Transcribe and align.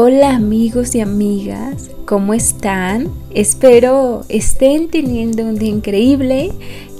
Hola 0.00 0.36
amigos 0.36 0.94
y 0.94 1.00
amigas, 1.00 1.90
¿cómo 2.04 2.32
están? 2.32 3.08
Espero 3.34 4.20
estén 4.28 4.90
teniendo 4.90 5.42
un 5.42 5.56
día 5.56 5.70
increíble, 5.70 6.52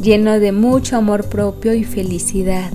lleno 0.02 0.40
de 0.40 0.50
mucho 0.50 0.96
amor 0.96 1.28
propio 1.28 1.74
y 1.74 1.84
felicidad. 1.84 2.72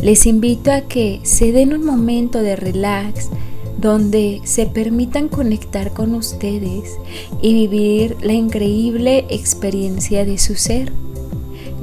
Les 0.00 0.26
invito 0.26 0.70
a 0.70 0.82
que 0.82 1.18
se 1.24 1.50
den 1.50 1.72
un 1.72 1.84
momento 1.84 2.40
de 2.40 2.54
relax 2.54 3.30
donde 3.80 4.40
se 4.44 4.66
permitan 4.66 5.26
conectar 5.26 5.92
con 5.92 6.14
ustedes 6.14 6.96
y 7.42 7.52
vivir 7.52 8.16
la 8.22 8.34
increíble 8.34 9.26
experiencia 9.28 10.24
de 10.24 10.38
su 10.38 10.54
ser. 10.54 10.92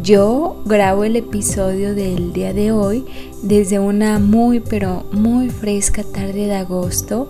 Yo 0.06 0.62
grabo 0.66 1.04
el 1.04 1.16
episodio 1.16 1.96
del 1.96 2.32
día 2.32 2.54
de 2.54 2.72
hoy 2.72 3.06
desde 3.42 3.80
una 3.80 4.20
muy 4.20 4.60
pero 4.60 5.04
muy 5.12 5.50
fresca 5.50 6.04
tarde 6.04 6.46
de 6.46 6.54
agosto, 6.54 7.28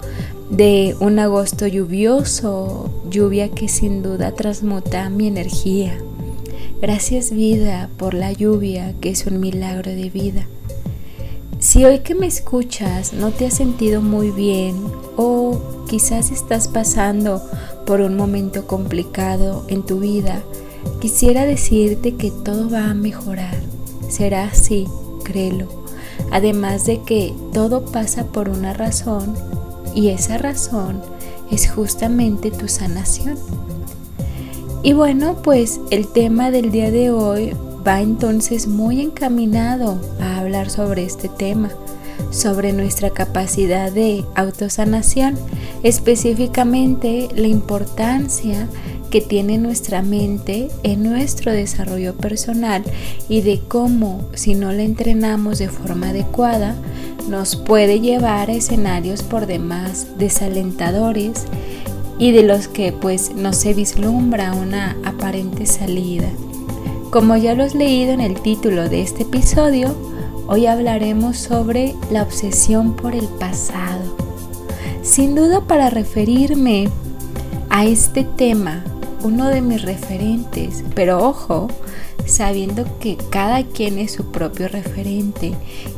de 0.50 0.96
un 1.00 1.20
agosto 1.20 1.68
lluvioso, 1.68 2.90
lluvia 3.10 3.50
que 3.50 3.68
sin 3.68 4.04
duda 4.04 4.32
transmuta 4.34 5.10
mi 5.10 5.28
energía. 5.28 5.98
Gracias 6.82 7.32
vida 7.32 7.90
por 7.98 8.14
la 8.14 8.32
lluvia 8.32 8.94
que 9.02 9.10
es 9.10 9.26
un 9.26 9.40
milagro 9.40 9.92
de 9.92 10.10
vida. 10.10 10.48
Si 11.60 11.86
hoy 11.86 12.00
que 12.00 12.16
me 12.16 12.28
escuchas 12.28 13.14
no 13.14 13.32
te 13.32 13.48
has 13.48 13.54
sentido 13.56 14.02
muy 14.02 14.32
bien 14.32 14.76
o 15.18 15.60
quizás 15.88 16.32
estás 16.32 16.68
pasando 16.68 17.42
por 17.86 18.02
un 18.02 18.16
momento 18.16 18.68
complicado 18.68 19.66
en 19.68 19.84
tu 19.84 20.00
vida, 20.00 20.44
Quisiera 21.00 21.46
decirte 21.46 22.16
que 22.16 22.32
todo 22.32 22.70
va 22.70 22.90
a 22.90 22.94
mejorar. 22.94 23.56
Será 24.10 24.46
así, 24.46 24.88
créelo. 25.24 25.68
Además 26.32 26.86
de 26.86 27.02
que 27.04 27.34
todo 27.54 27.86
pasa 27.86 28.26
por 28.26 28.50
una 28.50 28.74
razón 28.74 29.36
y 29.96 30.10
esa 30.10 30.38
razón 30.38 31.02
es 31.50 31.72
justamente 31.72 32.52
tu 32.52 32.68
sanación. 32.68 33.38
Y 34.84 34.94
bueno, 34.94 35.38
pues 35.42 35.80
el 35.90 36.08
tema 36.08 36.52
del 36.52 36.72
día 36.72 36.92
de 36.92 37.10
hoy 37.10 37.54
va 37.86 38.02
entonces 38.02 38.68
muy 38.68 39.02
encaminado 39.02 40.00
a 40.20 40.40
hablar 40.40 40.70
sobre 40.70 41.04
este 41.04 41.30
tema, 41.30 41.72
sobre 42.30 42.74
nuestra 42.74 43.10
capacidad 43.10 43.92
de 43.92 44.26
autosanación, 44.36 45.36
específicamente 45.82 47.30
la 47.36 47.48
importancia 47.48 48.68
que 49.10 49.22
tiene 49.22 49.58
nuestra 49.58 50.02
mente 50.02 50.70
en 50.84 51.04
nuestro 51.04 51.52
desarrollo 51.52 52.16
personal 52.16 52.84
y 53.30 53.42
de 53.42 53.62
cómo 53.68 54.30
si 54.34 54.56
no 54.56 54.72
la 54.72 54.84
entrenamos 54.84 55.60
de 55.60 55.70
forma 55.70 56.10
adecuada 56.10 56.76
nos 57.30 57.56
puede 57.56 58.00
llevar 58.00 58.50
a 58.50 58.54
escenarios 58.54 59.24
por 59.24 59.48
demás 59.48 60.08
desalentadores 60.18 61.46
y 62.20 62.32
de 62.32 62.44
los 62.44 62.68
que 62.68 62.92
pues 62.94 63.34
no 63.36 63.54
se 63.54 63.74
vislumbra 63.74 64.54
una 64.54 64.96
aparente 65.04 65.66
salida. 65.66 66.28
Como 67.12 67.36
ya 67.38 67.54
lo 67.54 67.64
has 67.64 67.76
leído 67.76 68.12
en 68.12 68.22
el 68.22 68.42
título 68.42 68.90
de 68.90 69.02
este 69.02 69.24
episodio, 69.24 69.96
hoy 70.48 70.66
hablaremos 70.66 71.38
sobre 71.38 71.96
la 72.12 72.24
obsesión 72.24 72.96
por 72.96 73.16
el 73.16 73.28
pasado. 73.40 74.16
Sin 75.02 75.36
duda 75.36 75.62
para 75.62 75.90
referirme 75.90 76.90
a 77.70 77.86
este 77.86 78.24
tema 78.24 78.84
uno 79.26 79.50
de 79.50 79.62
mis 79.62 79.82
referentes, 79.82 80.84
pero 80.94 81.18
ojo, 81.28 81.68
sabiendo 82.28 82.86
que 83.00 83.18
cada 83.32 83.64
quien 83.64 83.98
es 83.98 84.12
su 84.12 84.32
propio 84.32 84.68
referente 84.68 85.54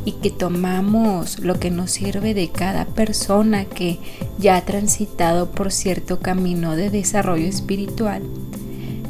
y 0.05 0.13
que 0.13 0.31
tomamos 0.31 1.39
lo 1.39 1.59
que 1.59 1.69
nos 1.69 1.91
sirve 1.91 2.33
de 2.33 2.49
cada 2.49 2.85
persona 2.85 3.65
que 3.65 3.99
ya 4.39 4.55
ha 4.55 4.63
transitado 4.63 5.51
por 5.51 5.73
cierto 5.73 6.19
camino 6.19 6.77
de 6.77 6.89
desarrollo 6.89 7.47
espiritual. 7.47 8.23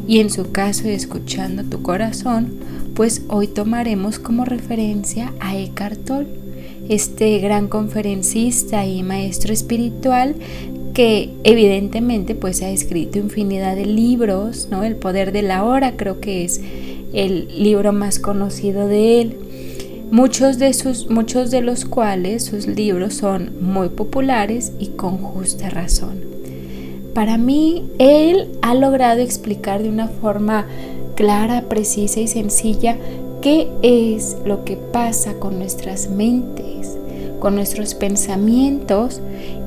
Y 0.08 0.20
en 0.20 0.32
su 0.32 0.52
caso, 0.52 0.88
escuchando 0.88 1.64
tu 1.64 1.84
corazón, 1.84 2.56
pues 2.96 3.22
hoy 3.28 3.48
tomaremos 3.48 4.18
como 4.18 4.46
referencia 4.46 5.32
a 5.40 5.56
Eckhart 5.56 6.06
Tolle, 6.06 6.40
este 6.90 7.38
gran 7.38 7.68
conferencista 7.68 8.84
y 8.86 9.04
maestro 9.04 9.54
espiritual 9.54 10.36
que 10.98 11.30
evidentemente 11.44 12.34
pues 12.34 12.64
ha 12.64 12.72
escrito 12.72 13.20
infinidad 13.20 13.76
de 13.76 13.86
libros, 13.86 14.70
¿no? 14.72 14.84
El 14.84 14.96
poder 14.96 15.32
de 15.32 15.44
la 15.44 15.64
hora 15.64 15.96
creo 15.96 16.20
que 16.20 16.44
es 16.44 16.60
el 17.14 17.50
libro 17.56 17.94
más 17.94 18.18
conocido 18.18 18.88
de 18.88 19.22
él. 19.22 19.38
Muchos 20.10 20.58
de, 20.58 20.74
sus, 20.74 21.08
muchos 21.12 21.52
de 21.52 21.62
los 21.62 21.86
cuales 21.86 22.46
sus 22.46 22.66
libros 22.66 23.14
son 23.14 23.52
muy 23.62 23.90
populares 23.90 24.72
y 24.80 24.88
con 24.88 25.20
justa 25.20 25.70
razón. 25.70 26.22
Para 27.14 27.38
mí, 27.38 27.86
él 28.00 28.48
ha 28.64 28.74
logrado 28.74 29.22
explicar 29.22 29.84
de 29.84 29.90
una 29.90 30.08
forma 30.08 30.66
clara, 31.14 31.70
precisa 31.70 32.22
y 32.22 32.28
sencilla 32.28 32.98
qué 33.44 33.68
es 33.84 34.36
lo 34.46 34.66
que 34.66 34.78
pasa 34.78 35.36
con 35.36 35.60
nuestras 35.60 36.10
mentes, 36.10 36.97
con 37.40 37.56
nuestros 37.56 37.96
pensamientos 37.96 39.22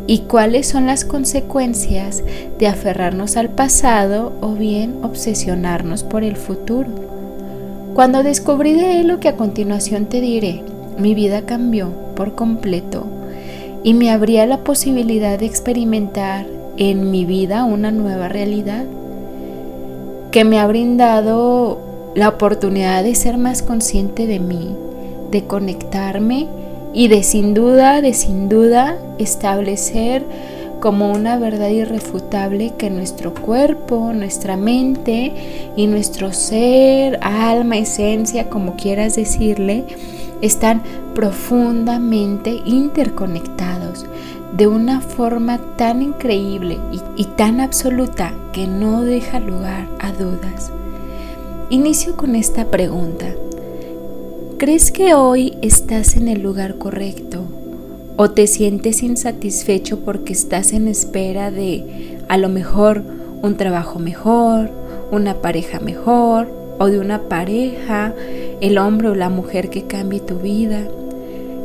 y 0.06 0.20
cuáles 0.20 0.66
son 0.66 0.86
las 0.86 1.04
consecuencias 1.04 2.24
de 2.58 2.66
aferrarnos 2.66 3.36
al 3.36 3.50
pasado 3.50 4.32
o 4.40 4.54
bien 4.54 4.98
obsesionarnos 5.02 6.02
por 6.02 6.24
el 6.24 6.36
futuro. 6.36 6.88
Cuando 7.94 8.22
descubrí 8.22 8.72
de 8.72 9.00
él 9.00 9.08
lo 9.08 9.20
que 9.20 9.28
a 9.28 9.36
continuación 9.36 10.06
te 10.06 10.20
diré, 10.20 10.62
mi 10.98 11.14
vida 11.14 11.42
cambió 11.42 11.90
por 12.14 12.34
completo 12.34 13.06
y 13.82 13.94
me 13.94 14.10
abría 14.10 14.46
la 14.46 14.58
posibilidad 14.58 15.38
de 15.38 15.46
experimentar 15.46 16.46
en 16.76 17.10
mi 17.10 17.24
vida 17.24 17.64
una 17.64 17.90
nueva 17.90 18.28
realidad 18.28 18.84
que 20.30 20.44
me 20.44 20.58
ha 20.58 20.66
brindado 20.66 21.78
la 22.14 22.28
oportunidad 22.28 23.02
de 23.02 23.14
ser 23.14 23.38
más 23.38 23.62
consciente 23.62 24.26
de 24.26 24.38
mí, 24.38 24.74
de 25.30 25.44
conectarme 25.44 26.48
y 26.92 27.08
de 27.08 27.22
sin 27.22 27.54
duda, 27.54 28.00
de 28.00 28.14
sin 28.14 28.48
duda 28.48 28.98
establecer 29.18 30.24
como 30.80 31.12
una 31.12 31.38
verdad 31.38 31.68
irrefutable 31.68 32.72
que 32.76 32.90
nuestro 32.90 33.34
cuerpo, 33.34 34.12
nuestra 34.14 34.56
mente 34.56 35.32
y 35.76 35.86
nuestro 35.86 36.32
ser, 36.32 37.20
alma, 37.22 37.76
esencia, 37.76 38.48
como 38.48 38.76
quieras 38.76 39.14
decirle, 39.14 39.84
están 40.40 40.82
profundamente 41.14 42.60
interconectados 42.64 44.06
de 44.56 44.66
una 44.66 45.00
forma 45.00 45.58
tan 45.76 46.02
increíble 46.02 46.78
y, 47.16 47.24
tan 47.24 47.60
absoluta 47.60 48.32
que 48.52 48.66
no 48.66 49.02
deja 49.02 49.38
lugar 49.38 49.86
a 50.00 50.12
dudas. 50.12 50.72
Inicio 51.68 52.16
con 52.16 52.34
esta 52.34 52.64
pregunta. 52.64 53.26
¿Crees 54.60 54.92
que 54.92 55.14
hoy 55.14 55.56
estás 55.62 56.16
en 56.16 56.28
el 56.28 56.42
lugar 56.42 56.76
correcto? 56.76 57.44
¿O 58.18 58.32
te 58.32 58.46
sientes 58.46 59.02
insatisfecho 59.02 60.00
porque 60.00 60.34
estás 60.34 60.74
en 60.74 60.86
espera 60.86 61.50
de 61.50 62.18
a 62.28 62.36
lo 62.36 62.50
mejor 62.50 63.02
un 63.40 63.56
trabajo 63.56 63.98
mejor, 63.98 64.68
una 65.10 65.36
pareja 65.36 65.80
mejor 65.80 66.52
o 66.78 66.88
de 66.88 66.98
una 66.98 67.22
pareja, 67.22 68.12
el 68.60 68.76
hombre 68.76 69.08
o 69.08 69.14
la 69.14 69.30
mujer 69.30 69.70
que 69.70 69.84
cambie 69.86 70.20
tu 70.20 70.40
vida? 70.40 70.86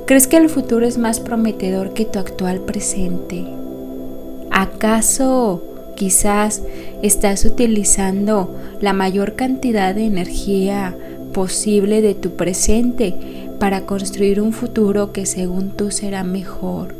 ¿Crees 0.07 0.27
que 0.27 0.37
el 0.37 0.47
futuro 0.47 0.87
es 0.87 0.97
más 0.97 1.19
prometedor 1.19 1.91
que 1.93 2.05
tu 2.05 2.17
actual 2.17 2.61
presente? 2.61 3.45
¿Acaso 4.51 5.61
quizás 5.97 6.61
estás 7.01 7.43
utilizando 7.43 8.55
la 8.79 8.93
mayor 8.93 9.35
cantidad 9.35 9.93
de 9.93 10.05
energía 10.05 10.95
posible 11.35 12.01
de 12.01 12.15
tu 12.15 12.37
presente 12.37 13.13
para 13.59 13.85
construir 13.85 14.39
un 14.39 14.53
futuro 14.53 15.11
que 15.11 15.25
según 15.25 15.71
tú 15.71 15.91
será 15.91 16.23
mejor 16.23 16.95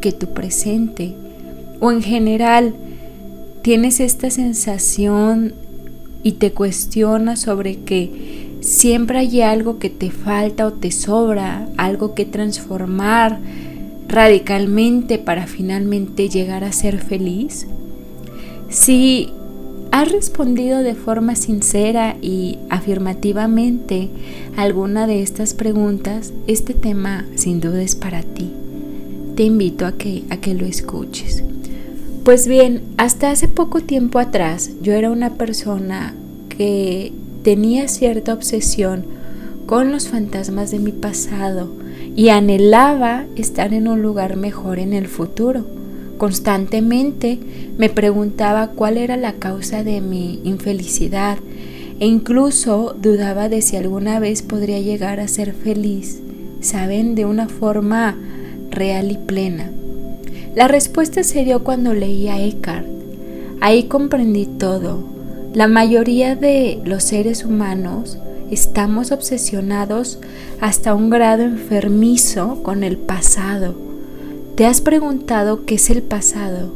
que 0.00 0.12
tu 0.12 0.28
presente. 0.28 1.14
O 1.80 1.90
en 1.90 2.00
general, 2.00 2.72
tienes 3.62 3.98
esta 3.98 4.30
sensación 4.30 5.54
y 6.22 6.32
te 6.32 6.52
cuestionas 6.52 7.40
sobre 7.40 7.80
que 7.80 8.58
siempre 8.60 9.18
hay 9.18 9.42
algo 9.42 9.80
que 9.80 9.90
te 9.90 10.12
falta 10.12 10.68
o 10.68 10.72
te 10.72 10.92
sobra, 10.92 11.68
algo 11.76 12.14
que 12.14 12.24
transformar 12.24 13.40
radicalmente 14.06 15.18
para 15.18 15.48
finalmente 15.48 16.28
llegar 16.28 16.62
a 16.62 16.70
ser 16.70 16.98
feliz. 16.98 17.66
Si 18.68 19.30
¿Has 19.92 20.12
respondido 20.12 20.84
de 20.84 20.94
forma 20.94 21.34
sincera 21.34 22.16
y 22.22 22.58
afirmativamente 22.68 24.08
alguna 24.56 25.08
de 25.08 25.20
estas 25.20 25.52
preguntas? 25.52 26.32
Este 26.46 26.74
tema 26.74 27.26
sin 27.34 27.60
duda 27.60 27.82
es 27.82 27.96
para 27.96 28.22
ti. 28.22 28.52
Te 29.34 29.42
invito 29.42 29.86
a 29.86 29.92
que, 29.92 30.22
a 30.30 30.36
que 30.36 30.54
lo 30.54 30.64
escuches. 30.64 31.42
Pues 32.24 32.46
bien, 32.46 32.82
hasta 32.98 33.32
hace 33.32 33.48
poco 33.48 33.80
tiempo 33.80 34.20
atrás 34.20 34.70
yo 34.80 34.92
era 34.92 35.10
una 35.10 35.30
persona 35.30 36.14
que 36.48 37.12
tenía 37.42 37.88
cierta 37.88 38.32
obsesión 38.32 39.04
con 39.66 39.90
los 39.90 40.08
fantasmas 40.08 40.70
de 40.70 40.78
mi 40.78 40.92
pasado 40.92 41.68
y 42.14 42.28
anhelaba 42.28 43.24
estar 43.34 43.74
en 43.74 43.88
un 43.88 44.02
lugar 44.02 44.36
mejor 44.36 44.78
en 44.78 44.92
el 44.92 45.08
futuro 45.08 45.79
Constantemente 46.20 47.38
me 47.78 47.88
preguntaba 47.88 48.72
cuál 48.72 48.98
era 48.98 49.16
la 49.16 49.36
causa 49.36 49.84
de 49.84 50.02
mi 50.02 50.38
infelicidad 50.44 51.38
e 51.98 52.06
incluso 52.06 52.94
dudaba 53.00 53.48
de 53.48 53.62
si 53.62 53.78
alguna 53.78 54.20
vez 54.20 54.42
podría 54.42 54.80
llegar 54.80 55.18
a 55.18 55.28
ser 55.28 55.54
feliz, 55.54 56.20
saben, 56.60 57.14
de 57.14 57.24
una 57.24 57.48
forma 57.48 58.18
real 58.70 59.10
y 59.10 59.16
plena. 59.16 59.70
La 60.54 60.68
respuesta 60.68 61.22
se 61.22 61.42
dio 61.42 61.64
cuando 61.64 61.94
leí 61.94 62.28
a 62.28 62.38
Eckhart. 62.38 62.84
Ahí 63.62 63.84
comprendí 63.84 64.44
todo. 64.44 65.02
La 65.54 65.68
mayoría 65.68 66.36
de 66.36 66.82
los 66.84 67.02
seres 67.02 67.46
humanos 67.46 68.18
estamos 68.50 69.10
obsesionados 69.10 70.18
hasta 70.60 70.92
un 70.92 71.08
grado 71.08 71.44
enfermizo 71.44 72.62
con 72.62 72.84
el 72.84 72.98
pasado. 72.98 73.89
¿Te 74.60 74.66
has 74.66 74.82
preguntado 74.82 75.64
qué 75.64 75.76
es 75.76 75.88
el 75.88 76.02
pasado? 76.02 76.70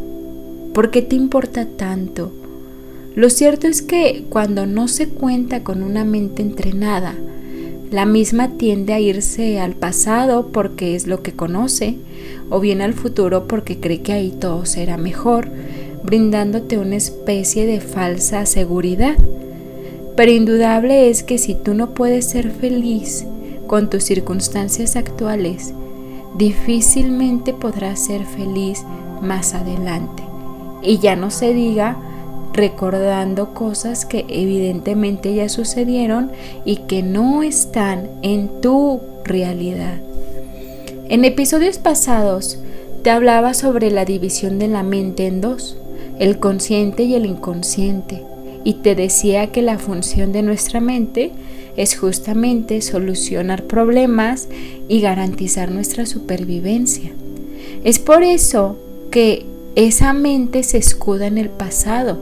¿Por 0.73 0.91
qué 0.91 1.03
te 1.03 1.17
importa 1.17 1.67
tanto? 1.67 2.33
Lo 3.15 3.29
cierto 3.29 3.67
es 3.67 3.83
que 3.83 4.25
cuando 4.31 4.65
no 4.65 4.89
se 4.89 5.11
cuenta 5.11 5.63
con 5.63 5.83
una 5.83 6.03
mente 6.03 6.41
entrenada, 6.41 7.15
la 7.91 8.07
misma 8.07 8.53
tiende 8.57 8.95
a 8.95 9.01
irse 9.01 9.61
al 9.61 9.75
pasado 9.75 10.49
porque 10.51 10.95
es 10.95 11.07
lo 11.07 11.23
que 11.23 11.35
conoce, 11.35 11.97
o 12.49 12.59
bien 12.59 12.81
al 12.81 12.95
futuro 12.95 13.47
porque 13.47 13.79
cree 13.81 14.01
que 14.01 14.15
ahí 14.15 14.31
todo 14.31 14.65
será 14.65 14.97
mejor, 14.97 15.51
brindándote 16.03 16.79
una 16.79 16.97
especie 16.97 17.67
de 17.67 17.83
falsa 17.83 18.47
seguridad. 18.47 19.19
Pero 20.17 20.33
indudable 20.33 21.11
es 21.11 21.23
que 21.23 21.37
si 21.37 21.55
tú 21.55 21.75
no 21.75 21.93
puedes 21.93 22.25
ser 22.25 22.51
feliz 22.51 23.27
con 23.67 23.91
tus 23.91 24.05
circunstancias 24.05 24.97
actuales, 24.97 25.75
difícilmente 26.35 27.53
podrás 27.53 28.01
ser 28.01 28.25
feliz 28.25 28.85
más 29.21 29.55
adelante. 29.55 30.23
Y 30.83 30.99
ya 30.99 31.17
no 31.17 31.31
se 31.31 31.55
diga 31.55 31.97
recordando 32.53 33.55
cosas 33.55 34.05
que 34.05 34.25
evidentemente 34.29 35.35
ya 35.35 35.49
sucedieron 35.49 36.31
y 36.65 36.77
que 36.77 37.03
no 37.03 37.43
están 37.43 38.09
en 38.23 38.61
tu 38.61 39.01
realidad. 39.25 39.99
En 41.09 41.25
episodios 41.25 41.79
pasados 41.79 42.59
te 43.03 43.11
hablaba 43.11 43.55
sobre 43.55 43.91
la 43.91 44.05
división 44.05 44.59
de 44.59 44.69
la 44.69 44.83
mente 44.83 45.27
en 45.27 45.41
dos, 45.41 45.77
el 46.19 46.39
consciente 46.39 47.03
y 47.03 47.15
el 47.15 47.27
inconsciente 47.27 48.23
y 48.65 48.75
te 48.75 48.95
decía 48.95 49.49
que 49.49 49.63
la 49.63 49.79
función 49.79 50.33
de 50.33 50.43
nuestra 50.43 50.81
mente 50.81 51.31
es 51.77 51.97
justamente 51.97 52.81
solucionar 52.83 53.65
problemas 53.65 54.49
y 54.89 55.01
garantizar 55.01 55.71
nuestra 55.71 56.07
supervivencia. 56.07 57.11
Es 57.85 57.99
por 57.99 58.23
eso 58.23 58.77
que 59.11 59.47
esa 59.75 60.13
mente 60.13 60.63
se 60.63 60.79
escuda 60.79 61.27
en 61.27 61.39
el 61.39 61.51
pasado, 61.51 62.19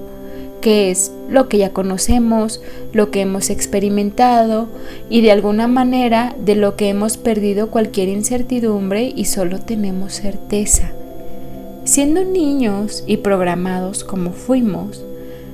que 0.61 0.91
es 0.91 1.13
lo 1.29 1.49
que 1.49 1.59
ya 1.59 1.73
conocemos, 1.73 2.63
lo 2.93 3.11
que 3.11 3.21
hemos 3.21 3.51
experimentado 3.51 4.69
y 5.11 5.21
de 5.21 5.33
alguna 5.33 5.69
manera 5.69 6.35
de 6.43 6.55
lo 6.55 6.77
que 6.77 6.89
hemos 6.89 7.17
perdido 7.17 7.71
cualquier 7.71 8.09
incertidumbre 8.09 9.13
y 9.15 9.27
solo 9.27 9.59
tenemos 9.59 10.15
certeza. 10.15 10.93
Siendo 11.85 12.25
niños 12.25 13.03
y 13.07 13.19
programados 13.19 14.05
como 14.05 14.31
fuimos, 14.31 15.05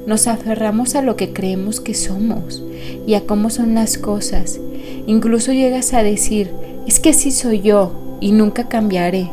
nos 0.08 0.26
aferramos 0.26 0.94
a 0.94 1.02
lo 1.02 1.16
que 1.16 1.34
creemos 1.34 1.82
que 1.82 1.92
somos 1.92 2.62
y 3.06 3.12
a 3.12 3.26
cómo 3.26 3.50
son 3.50 3.74
las 3.74 3.98
cosas. 3.98 4.58
Incluso 5.06 5.52
llegas 5.52 5.92
a 5.92 6.02
decir, 6.02 6.50
es 6.86 6.98
que 6.98 7.10
así 7.10 7.30
soy 7.30 7.60
yo 7.60 7.92
y 8.18 8.32
nunca 8.32 8.68
cambiaré. 8.68 9.30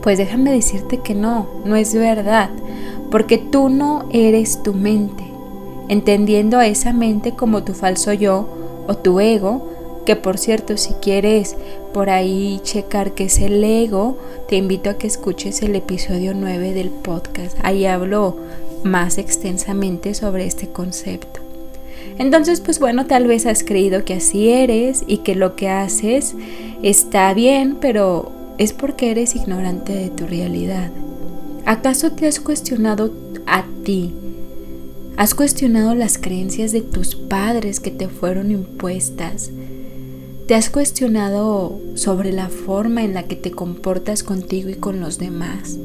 Pues 0.00 0.16
déjame 0.16 0.52
decirte 0.52 0.98
que 0.98 1.16
no, 1.16 1.48
no 1.64 1.74
es 1.74 1.92
verdad, 1.92 2.50
porque 3.10 3.36
tú 3.36 3.68
no 3.68 4.04
eres 4.12 4.62
tu 4.62 4.74
mente. 4.74 5.24
Entendiendo 5.88 6.58
a 6.58 6.68
esa 6.68 6.92
mente 6.92 7.32
como 7.32 7.64
tu 7.64 7.74
falso 7.74 8.12
yo 8.12 8.46
o 8.86 8.96
tu 8.96 9.18
ego, 9.18 9.70
que 10.06 10.14
por 10.14 10.38
cierto 10.38 10.76
si 10.76 10.94
quieres 10.94 11.56
por 11.92 12.10
ahí 12.10 12.60
checar 12.62 13.12
qué 13.12 13.24
es 13.24 13.40
el 13.40 13.64
ego, 13.64 14.18
te 14.48 14.54
invito 14.54 14.88
a 14.88 14.94
que 14.94 15.08
escuches 15.08 15.62
el 15.62 15.74
episodio 15.74 16.32
9 16.32 16.74
del 16.74 16.90
podcast. 16.90 17.56
Ahí 17.62 17.86
hablo 17.86 18.36
más 18.84 19.18
extensamente 19.18 20.14
sobre 20.14 20.46
este 20.46 20.68
concepto. 20.68 21.40
Entonces, 22.18 22.60
pues 22.60 22.78
bueno, 22.78 23.06
tal 23.06 23.26
vez 23.26 23.46
has 23.46 23.64
creído 23.64 24.04
que 24.04 24.14
así 24.14 24.48
eres 24.48 25.02
y 25.06 25.18
que 25.18 25.34
lo 25.34 25.56
que 25.56 25.68
haces 25.68 26.34
está 26.82 27.34
bien, 27.34 27.78
pero 27.80 28.30
es 28.58 28.72
porque 28.72 29.10
eres 29.10 29.34
ignorante 29.34 29.92
de 29.92 30.10
tu 30.10 30.26
realidad. 30.26 30.90
¿Acaso 31.66 32.12
te 32.12 32.26
has 32.26 32.40
cuestionado 32.40 33.12
a 33.46 33.64
ti? 33.84 34.12
¿Has 35.16 35.34
cuestionado 35.34 35.94
las 35.94 36.18
creencias 36.18 36.72
de 36.72 36.82
tus 36.82 37.16
padres 37.16 37.80
que 37.80 37.90
te 37.90 38.08
fueron 38.08 38.50
impuestas? 38.50 39.50
¿Te 40.46 40.54
has 40.54 40.70
cuestionado 40.70 41.80
sobre 41.94 42.32
la 42.32 42.48
forma 42.48 43.02
en 43.02 43.14
la 43.14 43.22
que 43.22 43.36
te 43.36 43.50
comportas 43.50 44.22
contigo 44.22 44.68
y 44.68 44.74
con 44.74 45.00
los 45.00 45.18
demás? 45.18 45.78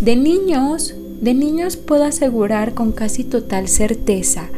De 0.00 0.16
niños 0.16 0.94
de 1.20 1.34
niños 1.34 1.76
puedo 1.76 2.04
asegurar 2.04 2.74
con 2.74 2.92
casi 2.92 3.24
total 3.24 3.68
certeza 3.68 4.48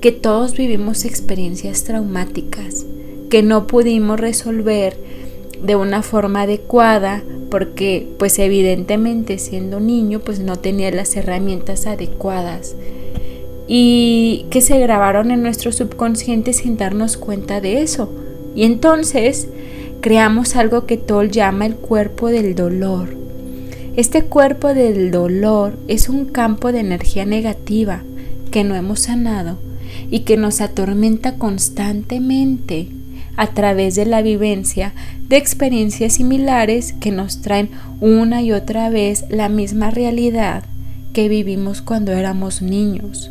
que 0.00 0.12
todos 0.12 0.56
vivimos 0.56 1.04
experiencias 1.04 1.84
traumáticas 1.84 2.86
que 3.28 3.42
no 3.42 3.66
pudimos 3.66 4.20
resolver 4.20 4.96
de 5.62 5.74
una 5.74 6.02
forma 6.02 6.42
adecuada 6.42 7.24
porque 7.50 8.06
pues 8.18 8.38
evidentemente 8.38 9.38
siendo 9.38 9.80
niño 9.80 10.20
pues 10.20 10.38
no 10.38 10.56
tenía 10.56 10.90
las 10.90 11.16
herramientas 11.16 11.86
adecuadas 11.86 12.76
y 13.66 14.46
que 14.50 14.60
se 14.60 14.78
grabaron 14.78 15.30
en 15.30 15.42
nuestro 15.42 15.72
subconsciente 15.72 16.52
sin 16.52 16.76
darnos 16.76 17.16
cuenta 17.16 17.60
de 17.60 17.82
eso. 17.82 18.12
Y 18.54 18.62
entonces 18.62 19.48
creamos 20.00 20.54
algo 20.54 20.86
que 20.86 20.96
Toll 20.96 21.30
llama 21.30 21.66
el 21.66 21.74
cuerpo 21.74 22.28
del 22.28 22.54
dolor 22.54 23.25
este 23.96 24.24
cuerpo 24.24 24.74
del 24.74 25.10
dolor 25.10 25.78
es 25.88 26.10
un 26.10 26.26
campo 26.26 26.70
de 26.70 26.80
energía 26.80 27.24
negativa 27.24 28.02
que 28.50 28.62
no 28.62 28.74
hemos 28.74 29.00
sanado 29.00 29.58
y 30.10 30.20
que 30.20 30.36
nos 30.36 30.60
atormenta 30.60 31.36
constantemente 31.36 32.88
a 33.36 33.48
través 33.48 33.94
de 33.94 34.04
la 34.04 34.20
vivencia 34.20 34.92
de 35.28 35.38
experiencias 35.38 36.14
similares 36.14 36.92
que 36.92 37.10
nos 37.10 37.40
traen 37.40 37.70
una 38.00 38.42
y 38.42 38.52
otra 38.52 38.90
vez 38.90 39.24
la 39.30 39.48
misma 39.48 39.90
realidad 39.90 40.64
que 41.14 41.30
vivimos 41.30 41.80
cuando 41.80 42.12
éramos 42.12 42.60
niños. 42.60 43.30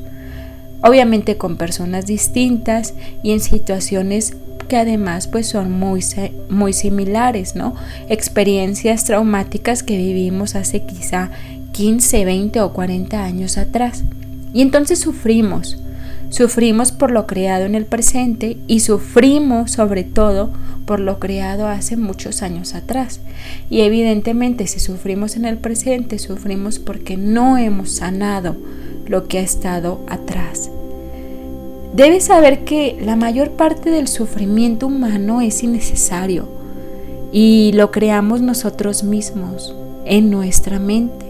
Obviamente 0.82 1.38
con 1.38 1.58
personas 1.58 2.08
distintas 2.08 2.96
y 3.24 3.34
en 3.34 3.40
situaciones 3.40 4.36
que 4.68 4.78
además 4.78 5.28
pues 5.28 5.48
son 5.48 5.72
muy, 5.72 6.04
muy 6.50 6.74
similares, 6.74 7.56
¿no? 7.56 7.76
Experiencias 8.10 9.06
traumáticas 9.06 9.84
que 9.84 9.98
vivimos 9.98 10.56
hace 10.56 10.84
quizá 10.84 11.32
15, 11.72 12.26
20 12.26 12.62
o 12.62 12.74
40 12.74 13.24
años 13.24 13.58
atrás. 13.58 14.04
Y 14.54 14.62
entonces 14.62 15.00
sufrimos, 15.00 15.78
sufrimos 16.30 16.92
por 16.92 17.12
lo 17.12 17.28
creado 17.28 17.66
en 17.66 17.76
el 17.76 17.86
presente 17.86 18.58
y 18.68 18.80
sufrimos 18.80 19.72
sobre 19.72 20.04
todo 20.04 20.52
por 20.86 21.00
lo 21.00 21.20
creado 21.20 21.68
hace 21.68 21.98
muchos 21.98 22.42
años 22.42 22.76
atrás. 22.76 23.20
Y 23.70 23.82
evidentemente 23.82 24.68
si 24.68 24.80
sufrimos 24.80 25.36
en 25.36 25.46
el 25.46 25.58
presente, 25.58 26.20
sufrimos 26.20 26.80
porque 26.80 27.18
no 27.18 27.58
hemos 27.58 27.92
sanado 27.92 28.56
lo 29.08 29.28
que 29.28 29.40
ha 29.40 29.42
estado 29.42 30.04
atrás. 30.08 30.70
Debes 31.96 32.26
saber 32.26 32.66
que 32.66 32.98
la 33.02 33.16
mayor 33.16 33.52
parte 33.52 33.90
del 33.90 34.10
sufrimiento 34.10 34.88
humano 34.88 35.40
es 35.40 35.64
innecesario 35.64 36.46
y 37.32 37.72
lo 37.74 37.90
creamos 37.92 38.42
nosotros 38.42 39.06
mismos 39.06 39.74
en 40.04 40.30
nuestra 40.30 40.78
mente. 40.78 41.26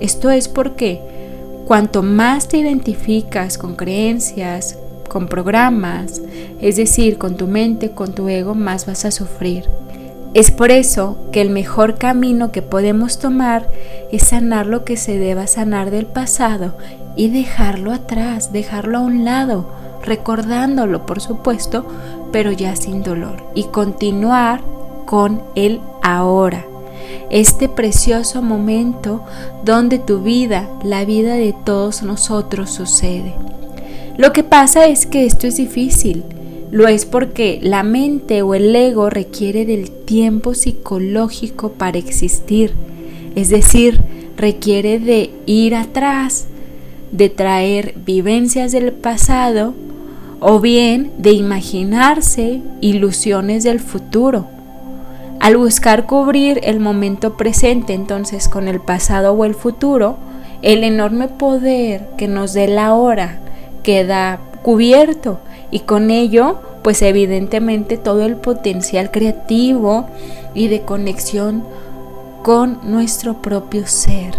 Esto 0.00 0.30
es 0.30 0.48
porque 0.48 1.02
cuanto 1.66 2.02
más 2.02 2.48
te 2.48 2.56
identificas 2.56 3.58
con 3.58 3.76
creencias, 3.76 4.78
con 5.10 5.28
programas, 5.28 6.22
es 6.58 6.76
decir, 6.76 7.18
con 7.18 7.36
tu 7.36 7.46
mente, 7.46 7.90
con 7.90 8.14
tu 8.14 8.30
ego, 8.30 8.54
más 8.54 8.86
vas 8.86 9.04
a 9.04 9.10
sufrir. 9.10 9.64
Es 10.32 10.50
por 10.50 10.70
eso 10.70 11.18
que 11.32 11.42
el 11.42 11.50
mejor 11.50 11.98
camino 11.98 12.50
que 12.50 12.62
podemos 12.62 13.18
tomar 13.18 13.70
es 14.10 14.22
sanar 14.22 14.64
lo 14.64 14.86
que 14.86 14.96
se 14.96 15.18
deba 15.18 15.46
sanar 15.46 15.90
del 15.90 16.06
pasado 16.06 16.78
y 17.14 17.28
dejarlo 17.28 17.92
atrás, 17.92 18.54
dejarlo 18.54 18.98
a 18.98 19.02
un 19.02 19.26
lado, 19.26 19.66
recordándolo 20.02 21.06
por 21.06 21.20
supuesto, 21.20 21.84
pero 22.32 22.52
ya 22.52 22.76
sin 22.76 23.02
dolor, 23.02 23.42
y 23.54 23.64
continuar 23.64 24.60
con 25.06 25.42
el 25.54 25.80
ahora, 26.02 26.64
este 27.30 27.68
precioso 27.68 28.42
momento 28.42 29.22
donde 29.64 29.98
tu 29.98 30.20
vida, 30.20 30.68
la 30.82 31.04
vida 31.04 31.34
de 31.34 31.54
todos 31.64 32.02
nosotros 32.02 32.70
sucede. 32.70 33.34
Lo 34.16 34.32
que 34.32 34.42
pasa 34.42 34.86
es 34.86 35.06
que 35.06 35.24
esto 35.24 35.46
es 35.46 35.56
difícil, 35.56 36.24
lo 36.70 36.86
es 36.88 37.06
porque 37.06 37.58
la 37.62 37.82
mente 37.82 38.42
o 38.42 38.54
el 38.54 38.74
ego 38.74 39.08
requiere 39.08 39.64
del 39.64 39.90
tiempo 39.90 40.54
psicológico 40.54 41.72
para 41.72 41.98
existir, 41.98 42.74
es 43.34 43.48
decir, 43.48 44.00
requiere 44.36 44.98
de 44.98 45.30
ir 45.46 45.74
atrás, 45.74 46.46
de 47.12 47.30
traer 47.30 47.94
vivencias 48.04 48.72
del 48.72 48.92
pasado 48.92 49.72
o 50.40 50.60
bien 50.60 51.12
de 51.18 51.32
imaginarse 51.32 52.60
ilusiones 52.80 53.64
del 53.64 53.80
futuro. 53.80 54.46
Al 55.40 55.56
buscar 55.56 56.06
cubrir 56.06 56.60
el 56.64 56.80
momento 56.80 57.36
presente 57.36 57.94
entonces 57.94 58.48
con 58.48 58.68
el 58.68 58.80
pasado 58.80 59.32
o 59.32 59.44
el 59.44 59.54
futuro, 59.54 60.16
el 60.62 60.82
enorme 60.82 61.28
poder 61.28 62.08
que 62.16 62.26
nos 62.26 62.52
dé 62.52 62.66
la 62.66 62.94
hora 62.94 63.38
queda 63.82 64.40
cubierto 64.62 65.38
y 65.70 65.80
con 65.80 66.10
ello 66.10 66.60
pues 66.82 67.02
evidentemente 67.02 67.96
todo 67.96 68.24
el 68.24 68.36
potencial 68.36 69.10
creativo 69.10 70.06
y 70.54 70.68
de 70.68 70.82
conexión 70.82 71.62
con 72.42 72.78
nuestro 72.82 73.42
propio 73.42 73.86
ser. 73.86 74.34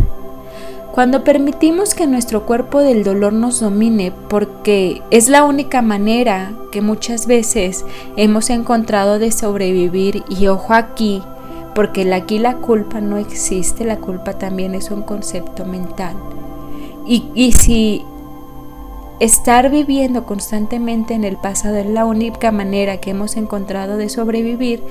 Cuando 0.91 1.23
permitimos 1.23 1.93
que 1.93 2.07
nuestro 2.07 2.45
cuerpo 2.47 2.79
del 2.79 3.03
dolor 3.03 3.31
nos 3.31 3.59
domine, 3.59 4.11
porque 4.27 5.03
es 5.11 5.29
la 5.29 5.43
única 5.43 5.83
manera 5.83 6.53
que 6.71 6.81
muchas 6.81 7.27
veces 7.27 7.85
hemos 8.17 8.49
encontrado 8.49 9.19
de 9.19 9.31
sobrevivir, 9.31 10.23
y 10.29 10.47
ojo 10.47 10.73
aquí, 10.73 11.21
porque 11.75 12.11
aquí 12.13 12.39
la 12.39 12.57
culpa 12.57 13.01
no 13.01 13.17
existe, 13.17 13.85
la 13.85 13.97
culpa 13.97 14.39
también 14.39 14.73
es 14.73 14.89
un 14.89 15.03
concepto 15.03 15.63
mental. 15.63 16.15
Y, 17.05 17.29
y 17.35 17.51
si 17.51 18.03
estar 19.19 19.69
viviendo 19.69 20.25
constantemente 20.25 21.13
en 21.13 21.23
el 21.23 21.37
pasado 21.37 21.77
es 21.77 21.85
la 21.85 22.05
única 22.05 22.51
manera 22.51 22.97
que 22.97 23.11
hemos 23.11 23.37
encontrado 23.37 23.95
de 23.95 24.09
sobrevivir, 24.09 24.81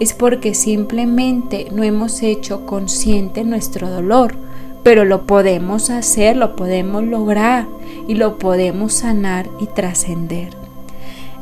es 0.00 0.14
porque 0.14 0.54
simplemente 0.54 1.68
no 1.72 1.82
hemos 1.82 2.22
hecho 2.22 2.64
consciente 2.64 3.44
nuestro 3.44 3.90
dolor 3.90 4.34
pero 4.82 5.04
lo 5.04 5.26
podemos 5.26 5.90
hacer, 5.90 6.36
lo 6.36 6.56
podemos 6.56 7.04
lograr 7.04 7.66
y 8.08 8.14
lo 8.14 8.38
podemos 8.38 8.94
sanar 8.94 9.48
y 9.60 9.66
trascender. 9.66 10.50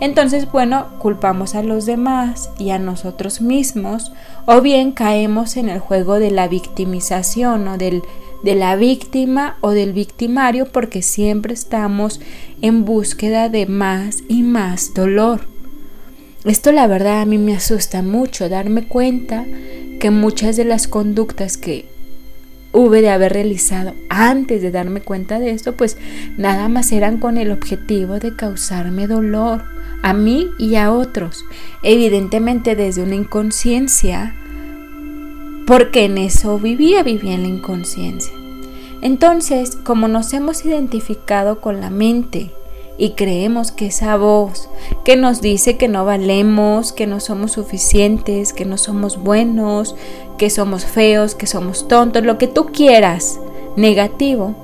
Entonces, 0.00 0.50
bueno, 0.50 0.86
culpamos 0.98 1.54
a 1.54 1.62
los 1.62 1.84
demás 1.84 2.50
y 2.58 2.70
a 2.70 2.78
nosotros 2.78 3.42
mismos, 3.42 4.12
o 4.46 4.62
bien 4.62 4.92
caemos 4.92 5.58
en 5.58 5.68
el 5.68 5.78
juego 5.78 6.18
de 6.18 6.30
la 6.30 6.48
victimización 6.48 7.68
o 7.68 7.76
del, 7.76 8.02
de 8.42 8.54
la 8.54 8.76
víctima 8.76 9.58
o 9.60 9.70
del 9.70 9.92
victimario 9.92 10.66
porque 10.72 11.02
siempre 11.02 11.52
estamos 11.52 12.20
en 12.62 12.86
búsqueda 12.86 13.50
de 13.50 13.66
más 13.66 14.24
y 14.26 14.42
más 14.42 14.94
dolor. 14.94 15.42
Esto 16.46 16.72
la 16.72 16.86
verdad 16.86 17.20
a 17.20 17.26
mí 17.26 17.36
me 17.36 17.54
asusta 17.54 18.00
mucho 18.00 18.48
darme 18.48 18.88
cuenta 18.88 19.44
que 20.00 20.10
muchas 20.10 20.56
de 20.56 20.64
las 20.64 20.88
conductas 20.88 21.58
que 21.58 21.84
hube 22.72 23.00
de 23.02 23.10
haber 23.10 23.32
realizado 23.32 23.94
antes 24.08 24.62
de 24.62 24.70
darme 24.70 25.00
cuenta 25.00 25.38
de 25.38 25.50
esto, 25.50 25.76
pues 25.76 25.96
nada 26.36 26.68
más 26.68 26.92
eran 26.92 27.18
con 27.18 27.38
el 27.38 27.50
objetivo 27.50 28.18
de 28.18 28.34
causarme 28.36 29.06
dolor 29.06 29.62
a 30.02 30.12
mí 30.12 30.48
y 30.58 30.76
a 30.76 30.92
otros, 30.92 31.44
evidentemente 31.82 32.76
desde 32.76 33.02
una 33.02 33.16
inconsciencia, 33.16 34.34
porque 35.66 36.04
en 36.04 36.18
eso 36.18 36.58
vivía, 36.58 37.02
vivía 37.02 37.34
en 37.34 37.42
la 37.42 37.48
inconsciencia. 37.48 38.32
Entonces, 39.02 39.76
como 39.76 40.08
nos 40.08 40.32
hemos 40.32 40.64
identificado 40.64 41.60
con 41.60 41.80
la 41.80 41.90
mente, 41.90 42.50
y 43.00 43.12
creemos 43.12 43.72
que 43.72 43.86
esa 43.86 44.18
voz 44.18 44.68
que 45.06 45.16
nos 45.16 45.40
dice 45.40 45.78
que 45.78 45.88
no 45.88 46.04
valemos, 46.04 46.92
que 46.92 47.06
no 47.06 47.18
somos 47.18 47.52
suficientes, 47.52 48.52
que 48.52 48.66
no 48.66 48.76
somos 48.76 49.16
buenos, 49.16 49.96
que 50.40 50.48
somos 50.48 50.86
feos, 50.86 51.34
que 51.34 51.46
somos 51.46 51.86
tontos, 51.86 52.24
lo 52.24 52.38
que 52.38 52.46
tú 52.46 52.68
quieras, 52.72 53.38
negativo. 53.76 54.54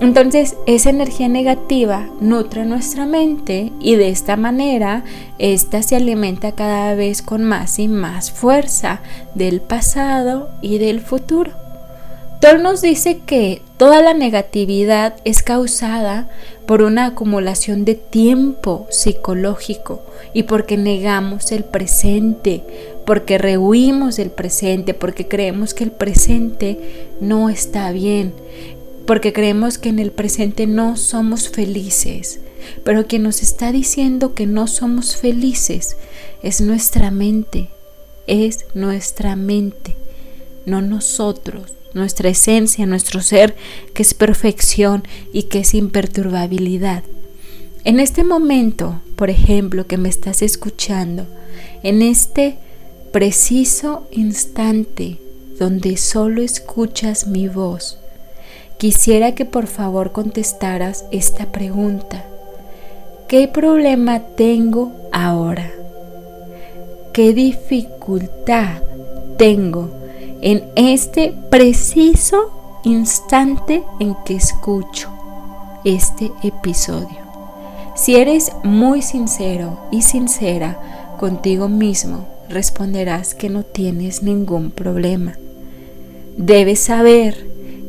Entonces 0.00 0.56
esa 0.64 0.88
energía 0.88 1.28
negativa 1.28 2.08
nutre 2.18 2.64
nuestra 2.64 3.04
mente 3.04 3.72
y 3.78 3.96
de 3.96 4.08
esta 4.08 4.38
manera 4.38 5.04
esta 5.36 5.82
se 5.82 5.96
alimenta 5.96 6.52
cada 6.52 6.94
vez 6.94 7.20
con 7.20 7.44
más 7.44 7.78
y 7.78 7.88
más 7.88 8.30
fuerza 8.30 9.02
del 9.34 9.60
pasado 9.60 10.48
y 10.62 10.78
del 10.78 11.02
futuro. 11.02 11.50
Toll 12.40 12.62
nos 12.62 12.80
dice 12.80 13.18
que 13.18 13.60
toda 13.76 14.00
la 14.00 14.14
negatividad 14.14 15.16
es 15.24 15.42
causada 15.42 16.30
por 16.66 16.82
una 16.82 17.06
acumulación 17.06 17.84
de 17.84 17.96
tiempo 17.96 18.86
psicológico 18.90 20.02
y 20.32 20.44
porque 20.44 20.76
negamos 20.76 21.52
el 21.52 21.64
presente, 21.64 22.64
porque 23.04 23.38
rehuimos 23.38 24.18
el 24.18 24.30
presente, 24.30 24.94
porque 24.94 25.28
creemos 25.28 25.74
que 25.74 25.84
el 25.84 25.90
presente 25.90 27.08
no 27.20 27.48
está 27.48 27.90
bien, 27.92 28.32
porque 29.06 29.32
creemos 29.32 29.78
que 29.78 29.88
en 29.88 29.98
el 29.98 30.12
presente 30.12 30.66
no 30.66 30.96
somos 30.96 31.48
felices. 31.48 32.40
Pero 32.84 33.06
quien 33.08 33.24
nos 33.24 33.42
está 33.42 33.72
diciendo 33.72 34.34
que 34.34 34.46
no 34.46 34.68
somos 34.68 35.16
felices 35.16 35.96
es 36.42 36.60
nuestra 36.60 37.10
mente, 37.10 37.68
es 38.26 38.66
nuestra 38.74 39.34
mente, 39.34 39.96
no 40.64 40.80
nosotros 40.80 41.72
nuestra 41.94 42.30
esencia, 42.30 42.86
nuestro 42.86 43.20
ser, 43.20 43.54
que 43.94 44.02
es 44.02 44.14
perfección 44.14 45.04
y 45.32 45.44
que 45.44 45.60
es 45.60 45.74
imperturbabilidad. 45.74 47.04
En 47.84 48.00
este 48.00 48.24
momento, 48.24 49.00
por 49.16 49.30
ejemplo, 49.30 49.86
que 49.86 49.98
me 49.98 50.08
estás 50.08 50.42
escuchando, 50.42 51.26
en 51.82 52.02
este 52.02 52.58
preciso 53.12 54.06
instante 54.10 55.18
donde 55.58 55.96
solo 55.96 56.42
escuchas 56.42 57.26
mi 57.26 57.46
voz, 57.46 57.98
quisiera 58.78 59.34
que 59.34 59.44
por 59.44 59.66
favor 59.66 60.12
contestaras 60.12 61.04
esta 61.12 61.52
pregunta. 61.52 62.24
¿Qué 63.28 63.46
problema 63.48 64.20
tengo 64.36 64.92
ahora? 65.12 65.70
¿Qué 67.12 67.32
dificultad 67.32 68.82
tengo 69.36 69.90
en 70.40 70.64
este 70.76 71.34
preciso 71.50 72.80
instante 72.84 73.84
en 74.00 74.16
que 74.24 74.34
escucho 74.34 75.08
este 75.84 76.32
episodio. 76.42 77.18
Si 77.94 78.16
eres 78.16 78.52
muy 78.64 79.02
sincero 79.02 79.78
y 79.90 80.02
sincera 80.02 81.16
contigo 81.18 81.68
mismo, 81.68 82.26
responderás 82.52 83.34
que 83.34 83.48
no 83.48 83.64
tienes 83.64 84.22
ningún 84.22 84.70
problema. 84.70 85.36
Debes 86.36 86.80
saber 86.80 87.46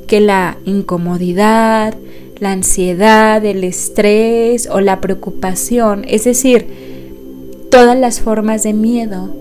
que 0.08 0.20
la 0.20 0.58
incomodidad, 0.66 1.96
la 2.40 2.52
ansiedad, 2.52 3.44
el 3.46 3.64
estrés 3.64 4.68
o 4.70 4.82
la 4.82 5.02
preocupación, 5.02 6.06
es 6.08 6.24
decir, 6.24 6.68
todas 7.70 7.98
las 7.98 8.20
formas 8.20 8.64
de 8.64 8.74
miedo, 8.74 9.36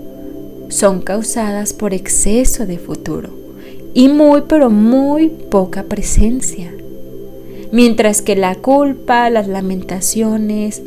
son 0.69 1.01
causadas 1.01 1.73
por 1.73 1.93
exceso 1.93 2.65
de 2.65 2.77
futuro 2.77 3.29
y 3.93 4.07
muy 4.09 4.43
pero 4.47 4.69
muy 4.69 5.29
poca 5.29 5.83
presencia. 5.83 6.73
Mientras 7.71 8.21
que 8.21 8.35
la 8.35 8.55
culpa, 8.55 9.29
las 9.29 9.47
lamentaciones, 9.47 10.81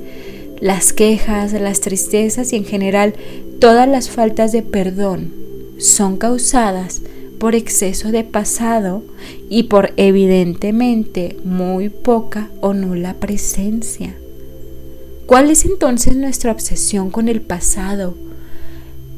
las 0.60 0.92
quejas, 0.92 1.52
las 1.52 1.80
tristezas 1.80 2.52
y 2.52 2.56
en 2.56 2.64
general 2.64 3.14
todas 3.60 3.88
las 3.88 4.10
faltas 4.10 4.52
de 4.52 4.62
perdón 4.62 5.32
son 5.78 6.16
causadas 6.16 7.02
por 7.38 7.54
exceso 7.54 8.10
de 8.12 8.24
pasado 8.24 9.02
y 9.50 9.64
por 9.64 9.92
evidentemente 9.96 11.36
muy 11.44 11.88
poca 11.88 12.48
o 12.60 12.72
nula 12.72 13.14
presencia. 13.14 14.14
¿Cuál 15.26 15.50
es 15.50 15.64
entonces 15.64 16.16
nuestra 16.16 16.52
obsesión 16.52 17.10
con 17.10 17.28
el 17.28 17.40
pasado? 17.40 18.14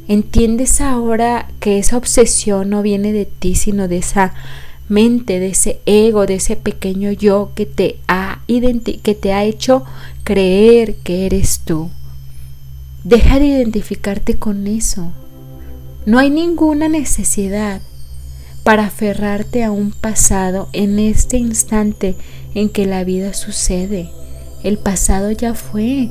¿Entiendes 0.09 0.81
ahora 0.81 1.51
que 1.61 1.79
esa 1.79 1.99
obsesión 1.99 2.71
no 2.71 2.83
viene 2.83 3.13
de 3.13 3.27
ti, 3.27 3.55
sino 3.55 3.89
de 3.89 3.99
esa 3.99 4.33
mente, 4.89 5.39
de 5.39 5.49
ese 5.49 5.81
ego, 5.85 6.25
de 6.25 6.37
ese 6.37 6.57
pequeño 6.57 7.13
yo 7.13 7.53
que 7.55 7.67
te 7.67 7.99
ha, 8.09 8.41
que 8.47 9.15
te 9.15 9.33
ha 9.35 9.45
hecho 9.45 9.85
creer 10.25 10.95
que 11.05 11.27
eres 11.27 11.61
tú? 11.65 11.91
Deja 13.09 13.39
de 13.39 13.47
identificarte 13.47 14.39
con 14.39 14.67
eso. 14.67 15.13
No 16.05 16.19
hay 16.19 16.29
ninguna 16.29 16.91
necesidad 16.91 17.81
para 18.65 18.85
aferrarte 18.85 19.65
a 19.65 19.71
un 19.71 19.93
pasado 19.93 20.69
en 20.75 20.99
este 20.99 21.39
instante 21.39 22.17
en 22.55 22.69
que 22.69 22.85
la 22.85 23.05
vida 23.05 23.33
sucede. 23.33 24.11
El 24.63 24.77
pasado 24.77 25.31
ya 25.31 25.55
fue. 25.55 26.11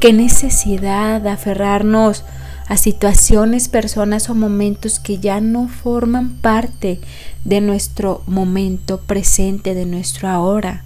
Qué 0.00 0.14
necesidad 0.14 1.20
de 1.20 1.28
aferrarnos 1.28 2.24
a 2.66 2.78
situaciones, 2.78 3.68
personas 3.68 4.30
o 4.30 4.34
momentos 4.34 4.98
que 4.98 5.18
ya 5.18 5.42
no 5.42 5.68
forman 5.68 6.36
parte 6.36 7.00
de 7.44 7.60
nuestro 7.60 8.22
momento 8.26 9.02
presente, 9.02 9.74
de 9.74 9.84
nuestro 9.84 10.28
ahora, 10.28 10.84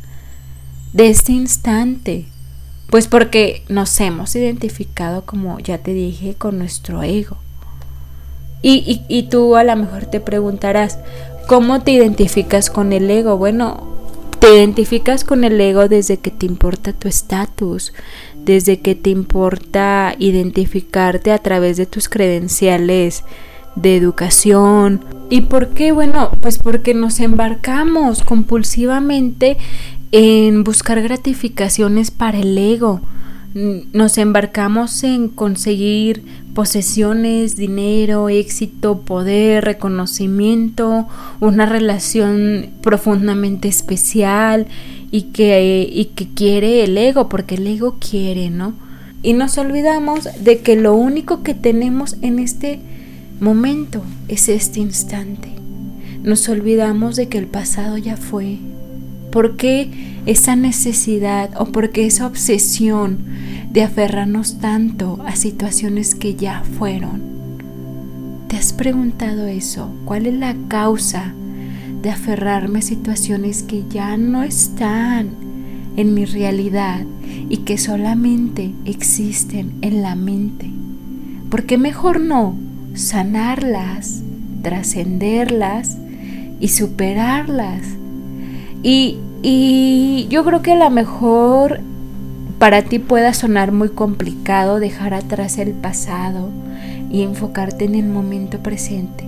de 0.92 1.10
este 1.10 1.30
instante. 1.30 2.31
Pues 2.92 3.08
porque 3.08 3.64
nos 3.68 3.98
hemos 4.00 4.36
identificado, 4.36 5.24
como 5.26 5.58
ya 5.58 5.78
te 5.78 5.92
dije, 5.92 6.34
con 6.34 6.58
nuestro 6.58 7.02
ego. 7.02 7.38
Y, 8.64 9.02
y, 9.08 9.24
tú 9.24 9.56
a 9.56 9.64
lo 9.64 9.74
mejor 9.74 10.06
te 10.06 10.20
preguntarás, 10.20 10.98
¿Cómo 11.46 11.82
te 11.82 11.90
identificas 11.90 12.70
con 12.70 12.92
el 12.92 13.10
ego? 13.10 13.36
Bueno, 13.36 13.86
te 14.38 14.54
identificas 14.54 15.24
con 15.24 15.44
el 15.44 15.60
ego 15.60 15.88
desde 15.88 16.16
que 16.16 16.30
te 16.30 16.46
importa 16.46 16.92
tu 16.92 17.08
estatus, 17.08 17.92
desde 18.44 18.80
que 18.80 18.94
te 18.94 19.10
importa 19.10 20.14
identificarte 20.18 21.32
a 21.32 21.38
través 21.38 21.76
de 21.76 21.86
tus 21.86 22.08
credenciales 22.08 23.24
de 23.74 23.96
educación. 23.96 25.04
¿Y 25.30 25.42
por 25.42 25.70
qué? 25.70 25.92
Bueno, 25.92 26.30
pues 26.40 26.58
porque 26.58 26.94
nos 26.94 27.20
embarcamos 27.20 28.22
compulsivamente 28.22 29.58
en 30.12 30.62
buscar 30.62 31.02
gratificaciones 31.02 32.10
para 32.10 32.38
el 32.38 32.56
ego. 32.56 33.00
Nos 33.54 34.16
embarcamos 34.16 35.04
en 35.04 35.28
conseguir 35.28 36.22
posesiones, 36.54 37.56
dinero, 37.56 38.28
éxito, 38.28 39.00
poder, 39.00 39.64
reconocimiento, 39.64 41.06
una 41.40 41.66
relación 41.66 42.70
profundamente 42.82 43.68
especial 43.68 44.66
y 45.10 45.22
que, 45.32 45.88
y 45.90 46.06
que 46.14 46.28
quiere 46.28 46.84
el 46.84 46.96
ego, 46.96 47.28
porque 47.28 47.56
el 47.56 47.66
ego 47.66 47.96
quiere, 47.98 48.48
¿no? 48.48 48.74
Y 49.22 49.34
nos 49.34 49.56
olvidamos 49.58 50.28
de 50.40 50.60
que 50.60 50.76
lo 50.76 50.94
único 50.94 51.42
que 51.42 51.54
tenemos 51.54 52.16
en 52.22 52.38
este 52.38 52.80
momento 53.40 54.02
es 54.28 54.48
este 54.48 54.80
instante. 54.80 55.50
Nos 56.22 56.48
olvidamos 56.48 57.16
de 57.16 57.28
que 57.28 57.38
el 57.38 57.46
pasado 57.46 57.98
ya 57.98 58.16
fue. 58.16 58.58
¿Por 59.32 59.56
qué 59.56 59.90
esa 60.26 60.56
necesidad 60.56 61.50
o 61.58 61.64
por 61.64 61.90
qué 61.90 62.04
esa 62.04 62.26
obsesión 62.26 63.16
de 63.70 63.82
aferrarnos 63.82 64.58
tanto 64.58 65.18
a 65.26 65.36
situaciones 65.36 66.14
que 66.14 66.34
ya 66.34 66.62
fueron? 66.78 67.22
¿Te 68.48 68.58
has 68.58 68.74
preguntado 68.74 69.46
eso? 69.46 69.90
¿Cuál 70.04 70.26
es 70.26 70.34
la 70.34 70.54
causa 70.68 71.32
de 72.02 72.10
aferrarme 72.10 72.80
a 72.80 72.82
situaciones 72.82 73.62
que 73.62 73.84
ya 73.88 74.18
no 74.18 74.42
están 74.42 75.30
en 75.96 76.12
mi 76.12 76.26
realidad 76.26 77.00
y 77.48 77.58
que 77.58 77.78
solamente 77.78 78.74
existen 78.84 79.72
en 79.80 80.02
la 80.02 80.14
mente? 80.14 80.70
¿Por 81.48 81.64
qué 81.64 81.78
mejor 81.78 82.20
no 82.20 82.54
sanarlas, 82.92 84.22
trascenderlas 84.60 85.96
y 86.60 86.68
superarlas? 86.68 88.01
Y, 88.82 89.18
y 89.42 90.26
yo 90.28 90.44
creo 90.44 90.62
que 90.62 90.72
a 90.72 90.76
lo 90.76 90.90
mejor 90.90 91.80
para 92.58 92.82
ti 92.82 92.98
pueda 92.98 93.34
sonar 93.34 93.72
muy 93.72 93.88
complicado 93.88 94.78
dejar 94.78 95.14
atrás 95.14 95.58
el 95.58 95.72
pasado 95.72 96.50
y 97.10 97.22
enfocarte 97.22 97.84
en 97.84 97.94
el 97.94 98.06
momento 98.06 98.58
presente, 98.60 99.24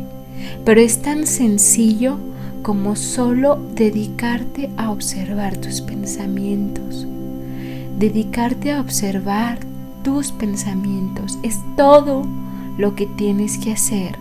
pero 0.64 0.80
es 0.80 1.02
tan 1.02 1.26
sencillo 1.26 2.16
como 2.62 2.96
solo 2.96 3.60
dedicarte 3.74 4.70
a 4.76 4.90
observar 4.90 5.56
tus 5.56 5.80
pensamientos. 5.82 7.06
Dedicarte 7.98 8.72
a 8.72 8.80
observar 8.80 9.58
tus 10.02 10.32
pensamientos 10.32 11.38
es 11.42 11.58
todo 11.76 12.22
lo 12.78 12.94
que 12.94 13.06
tienes 13.06 13.58
que 13.58 13.72
hacer 13.72 14.16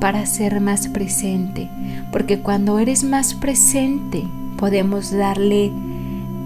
para 0.00 0.26
ser 0.26 0.60
más 0.60 0.88
presente, 0.88 1.70
porque 2.12 2.40
cuando 2.40 2.78
eres 2.78 3.02
más 3.02 3.32
presente 3.34 4.24
podemos 4.56 5.10
darle 5.10 5.72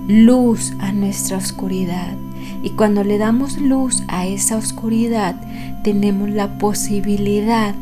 luz 0.09 0.75
a 0.79 0.93
nuestra 0.93 1.37
oscuridad. 1.37 2.17
Y 2.63 2.71
cuando 2.71 3.05
le 3.05 3.19
damos 3.19 3.59
luz 3.59 4.03
a 4.09 4.27
esa 4.27 4.57
oscuridad, 4.57 5.37
tenemos 5.83 6.31
la 6.31 6.59
posibilidad 6.59 7.75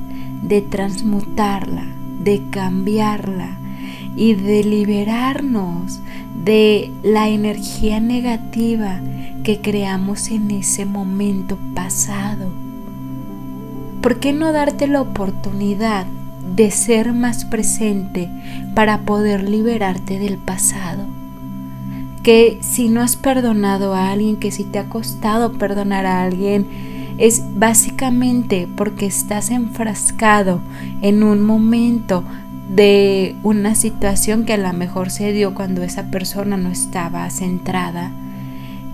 de 0.43 0.63
transmutarla, 0.63 1.87
de 2.23 2.43
cambiarla 2.51 3.59
y 4.17 4.35
de 4.35 4.65
liberarnos 4.65 6.01
de 6.45 6.93
la 7.03 7.29
energía 7.29 8.01
negativa 8.01 9.01
que 9.43 9.61
creamos 9.61 10.29
en 10.29 10.51
ese 10.51 10.85
momento 10.85 11.59
pasado. 11.75 12.51
¿Por 14.01 14.21
qué 14.21 14.33
no 14.33 14.53
darte 14.53 14.87
la 14.87 15.01
oportunidad 15.01 16.07
de 16.55 16.71
ser 16.71 17.13
más 17.13 17.45
presente 17.45 18.29
para 18.75 19.03
poder 19.03 19.49
liberarte 19.49 20.19
del 20.19 20.39
pasado? 20.39 21.05
Que 22.23 22.59
si 22.61 22.89
no 22.89 23.01
has 23.01 23.17
perdonado 23.17 23.95
a 23.95 24.11
alguien, 24.11 24.37
que 24.37 24.51
si 24.51 24.65
te 24.65 24.79
ha 24.79 24.89
costado 24.89 25.53
perdonar 25.55 26.07
a 26.07 26.23
alguien, 26.23 26.67
es 27.19 27.43
básicamente 27.55 28.69
porque 28.77 29.07
estás 29.07 29.51
enfrascado 29.51 30.61
en 31.03 31.23
un 31.23 31.43
momento 31.43 32.25
de 32.69 33.35
una 33.43 33.75
situación 33.75 34.45
que 34.45 34.53
a 34.53 34.59
lo 34.59 34.73
mejor 34.73 35.11
se 35.11 35.33
dio 35.33 35.55
cuando 35.55 35.83
esa 35.83 36.11
persona 36.11 36.57
no 36.57 36.71
estaba 36.71 37.29
centrada 37.31 38.13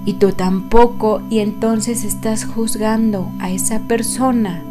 y 0.05 0.15
tú 0.15 0.33
tampoco 0.33 1.23
y 1.31 1.39
entonces 1.39 2.05
estás 2.05 2.45
juzgando 2.45 3.31
a 3.41 3.51
esa 3.51 3.81
persona 3.81 4.63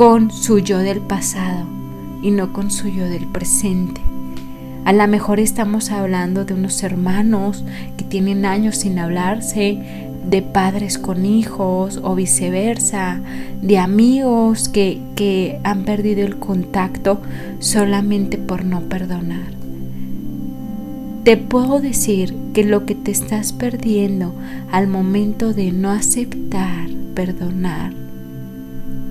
con 0.00 0.30
su 0.30 0.60
yo 0.60 0.78
del 0.78 1.02
pasado 1.02 1.66
y 2.22 2.30
no 2.30 2.54
con 2.54 2.70
su 2.70 2.88
yo 2.88 3.04
del 3.04 3.26
presente. 3.26 4.00
A 4.86 4.94
lo 4.94 5.06
mejor 5.06 5.40
estamos 5.40 5.90
hablando 5.90 6.46
de 6.46 6.54
unos 6.54 6.82
hermanos 6.82 7.66
que 7.98 8.04
tienen 8.04 8.46
años 8.46 8.76
sin 8.76 8.98
hablarse, 8.98 10.08
de 10.24 10.40
padres 10.40 10.96
con 10.96 11.26
hijos 11.26 12.00
o 12.02 12.14
viceversa, 12.14 13.20
de 13.60 13.76
amigos 13.76 14.70
que, 14.70 15.02
que 15.16 15.60
han 15.64 15.84
perdido 15.84 16.24
el 16.24 16.38
contacto 16.38 17.20
solamente 17.58 18.38
por 18.38 18.64
no 18.64 18.80
perdonar. 18.80 19.52
Te 21.24 21.36
puedo 21.36 21.78
decir 21.78 22.34
que 22.54 22.64
lo 22.64 22.86
que 22.86 22.94
te 22.94 23.10
estás 23.10 23.52
perdiendo 23.52 24.34
al 24.72 24.86
momento 24.86 25.52
de 25.52 25.72
no 25.72 25.90
aceptar, 25.90 26.88
perdonar, 27.14 27.99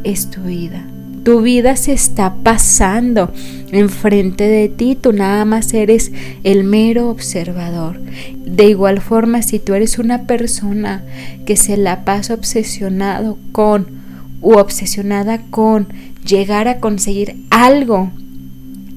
es 0.04 0.30
tu 0.30 0.42
vida. 0.42 0.86
Tu 1.24 1.42
vida 1.42 1.76
se 1.76 1.92
está 1.92 2.34
pasando 2.44 3.32
enfrente 3.72 4.46
de 4.46 4.70
ti, 4.70 4.96
tú 4.96 5.12
nada 5.12 5.46
más 5.46 5.74
eres 5.74 6.12
el 6.44 6.64
mero 6.64 7.10
observador. 7.10 8.00
De 8.46 8.70
igual 8.70 9.02
forma, 9.02 9.42
si 9.42 9.60
tú 9.60 9.74
eres 9.74 10.00
una 10.00 10.24
persona 10.24 11.04
que 11.46 11.58
se 11.58 11.78
la 11.78 12.06
pasa 12.06 12.34
obsesionado 12.34 13.38
con 13.52 14.00
u 14.42 14.54
obsesionada 14.54 15.42
con 15.50 15.88
llegar 16.26 16.68
a 16.68 16.80
conseguir 16.80 17.36
algo 17.50 18.12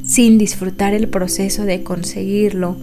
sin 0.05 0.39
disfrutar 0.39 0.95
el 0.95 1.09
proceso 1.09 1.65
de 1.65 1.83
conseguirlo, 1.83 2.77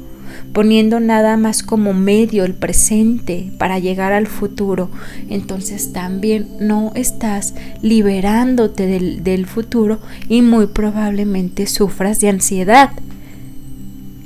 poniendo 0.53 0.99
nada 0.99 1.37
más 1.37 1.63
como 1.63 1.93
medio 1.93 2.43
el 2.45 2.53
presente 2.53 3.51
para 3.57 3.79
llegar 3.79 4.11
al 4.11 4.27
futuro, 4.27 4.89
entonces 5.29 5.93
también 5.93 6.47
no 6.59 6.91
estás 6.95 7.53
liberándote 7.81 8.87
del, 8.87 9.23
del 9.23 9.45
futuro 9.45 9.99
y 10.27 10.41
muy 10.41 10.67
probablemente 10.67 11.67
sufras 11.67 12.19
de 12.19 12.29
ansiedad. 12.29 12.91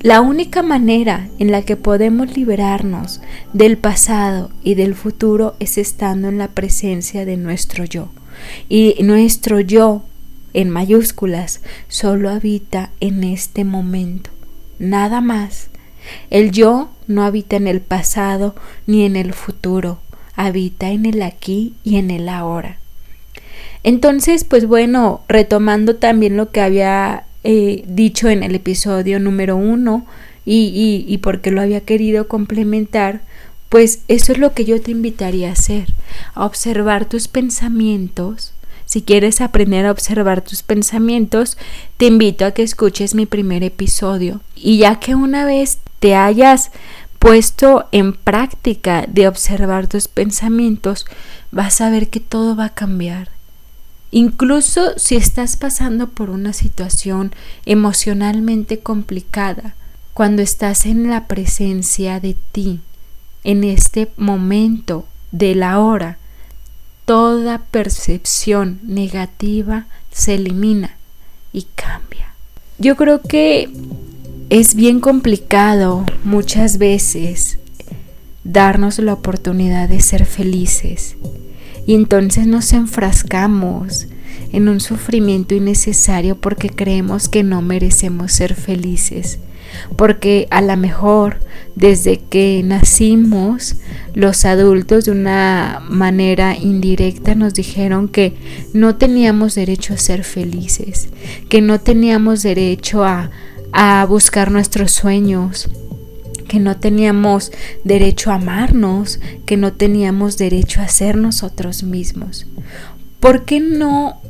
La 0.03 0.19
única 0.19 0.63
manera 0.63 1.29
en 1.39 1.49
la 1.51 1.61
que 1.61 1.77
podemos 1.77 2.35
liberarnos 2.35 3.21
del 3.53 3.77
pasado 3.77 4.51
y 4.61 4.75
del 4.75 4.95
futuro 4.95 5.55
es 5.61 5.77
estando 5.77 6.27
en 6.27 6.37
la 6.37 6.49
presencia 6.49 7.23
de 7.23 7.37
nuestro 7.37 7.85
yo. 7.85 8.09
Y 8.67 8.95
nuestro 9.01 9.61
yo, 9.61 10.03
en 10.53 10.69
mayúsculas, 10.69 11.61
solo 11.87 12.29
habita 12.29 12.91
en 12.99 13.23
este 13.23 13.63
momento. 13.63 14.29
Nada 14.77 15.21
más. 15.21 15.69
El 16.29 16.51
yo 16.51 16.89
no 17.07 17.23
habita 17.23 17.55
en 17.55 17.67
el 17.67 17.81
pasado 17.81 18.55
ni 18.87 19.05
en 19.05 19.15
el 19.15 19.33
futuro, 19.33 19.99
habita 20.35 20.89
en 20.89 21.05
el 21.05 21.21
aquí 21.21 21.73
y 21.83 21.97
en 21.97 22.11
el 22.11 22.29
ahora. 22.29 22.77
Entonces, 23.83 24.43
pues 24.43 24.65
bueno, 24.65 25.21
retomando 25.27 25.95
también 25.95 26.37
lo 26.37 26.51
que 26.51 26.61
había 26.61 27.25
eh, 27.43 27.83
dicho 27.87 28.29
en 28.29 28.43
el 28.43 28.55
episodio 28.55 29.19
número 29.19 29.57
uno 29.57 30.05
y, 30.45 31.05
y 31.07 31.17
porque 31.19 31.51
lo 31.51 31.61
había 31.61 31.81
querido 31.81 32.27
complementar, 32.27 33.21
pues 33.69 34.01
eso 34.07 34.31
es 34.33 34.37
lo 34.37 34.53
que 34.53 34.65
yo 34.65 34.79
te 34.81 34.91
invitaría 34.91 35.49
a 35.49 35.53
hacer, 35.53 35.93
a 36.35 36.45
observar 36.45 37.05
tus 37.05 37.27
pensamientos, 37.27 38.53
si 38.93 39.01
quieres 39.01 39.41
aprender 39.41 39.87
a 39.87 39.91
observar 39.91 40.43
tus 40.43 40.61
pensamientos, 40.61 41.57
te 41.97 42.05
invito 42.05 42.45
a 42.45 42.51
que 42.51 42.61
escuches 42.61 43.15
mi 43.15 43.25
primer 43.25 43.63
episodio. 43.63 44.41
Y 44.55 44.77
ya 44.77 44.99
que 44.99 45.15
una 45.15 45.45
vez 45.45 45.79
te 45.97 46.13
hayas 46.13 46.69
puesto 47.17 47.87
en 47.91 48.13
práctica 48.13 49.05
de 49.07 49.27
observar 49.27 49.87
tus 49.87 50.07
pensamientos, 50.07 51.07
vas 51.49 51.81
a 51.81 51.89
ver 51.89 52.11
que 52.11 52.19
todo 52.19 52.55
va 52.55 52.65
a 52.65 52.75
cambiar. 52.75 53.29
Incluso 54.11 54.91
si 54.99 55.15
estás 55.15 55.57
pasando 55.57 56.09
por 56.09 56.29
una 56.29 56.53
situación 56.53 57.33
emocionalmente 57.65 58.77
complicada, 58.81 59.73
cuando 60.13 60.43
estás 60.43 60.85
en 60.85 61.09
la 61.09 61.25
presencia 61.25 62.19
de 62.19 62.35
ti, 62.51 62.79
en 63.43 63.63
este 63.63 64.11
momento 64.17 65.07
de 65.31 65.55
la 65.55 65.79
hora, 65.79 66.19
toda 67.05 67.59
percepción 67.59 68.79
negativa 68.83 69.85
se 70.11 70.35
elimina 70.35 70.97
y 71.51 71.67
cambia. 71.75 72.33
Yo 72.77 72.95
creo 72.95 73.21
que 73.21 73.69
es 74.49 74.75
bien 74.75 74.99
complicado 74.99 76.05
muchas 76.23 76.77
veces 76.77 77.59
darnos 78.43 78.99
la 78.99 79.13
oportunidad 79.13 79.89
de 79.89 80.01
ser 80.01 80.25
felices 80.25 81.15
y 81.85 81.95
entonces 81.95 82.47
nos 82.47 82.73
enfrascamos 82.73 84.07
en 84.51 84.69
un 84.69 84.79
sufrimiento 84.79 85.55
innecesario 85.55 86.39
porque 86.39 86.69
creemos 86.69 87.29
que 87.29 87.43
no 87.43 87.61
merecemos 87.61 88.31
ser 88.31 88.55
felices. 88.55 89.39
Porque 89.95 90.47
a 90.49 90.61
lo 90.61 90.75
mejor 90.77 91.37
desde 91.75 92.19
que 92.19 92.61
nacimos 92.63 93.75
los 94.13 94.45
adultos 94.45 95.05
de 95.05 95.11
una 95.11 95.81
manera 95.89 96.55
indirecta 96.55 97.35
nos 97.35 97.53
dijeron 97.53 98.07
que 98.07 98.35
no 98.73 98.95
teníamos 98.95 99.55
derecho 99.55 99.93
a 99.93 99.97
ser 99.97 100.23
felices, 100.23 101.09
que 101.49 101.61
no 101.61 101.79
teníamos 101.79 102.43
derecho 102.43 103.03
a, 103.03 103.31
a 103.71 104.05
buscar 104.05 104.51
nuestros 104.51 104.91
sueños, 104.91 105.69
que 106.47 106.59
no 106.59 106.77
teníamos 106.77 107.51
derecho 107.83 108.31
a 108.31 108.35
amarnos, 108.35 109.19
que 109.45 109.57
no 109.57 109.73
teníamos 109.73 110.37
derecho 110.37 110.81
a 110.81 110.87
ser 110.87 111.17
nosotros 111.17 111.83
mismos. 111.83 112.45
¿Por 113.19 113.45
qué 113.45 113.59
no 113.59 114.21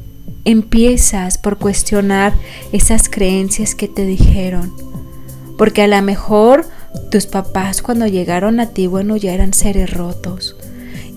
empiezas 0.46 1.38
por 1.38 1.58
cuestionar 1.58 2.34
esas 2.72 3.10
creencias 3.10 3.76
que 3.76 3.88
te 3.88 4.06
dijeron. 4.06 4.74
Porque 5.58 5.84
a 5.84 5.88
lo 5.88 6.02
mejor 6.02 6.66
tus 7.12 7.28
papás 7.28 7.82
cuando 7.82 8.08
llegaron 8.08 8.60
a 8.60 8.70
ti, 8.70 8.88
bueno, 8.88 9.18
ya 9.18 9.34
eran 9.34 9.54
seres 9.54 9.92
rotos. 9.92 10.56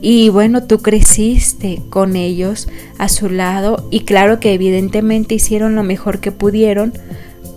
Y 0.01 0.29
bueno, 0.29 0.65
tú 0.65 0.79
creciste 0.79 1.83
con 1.89 2.17
ellos 2.17 2.69
a 2.99 3.09
su 3.09 3.29
lado 3.31 3.89
y 3.91 4.01
claro 4.01 4.41
que 4.41 4.53
evidentemente 4.53 5.35
hicieron 5.35 5.75
lo 5.75 5.83
mejor 5.83 6.21
que 6.21 6.33
pudieron, 6.33 6.93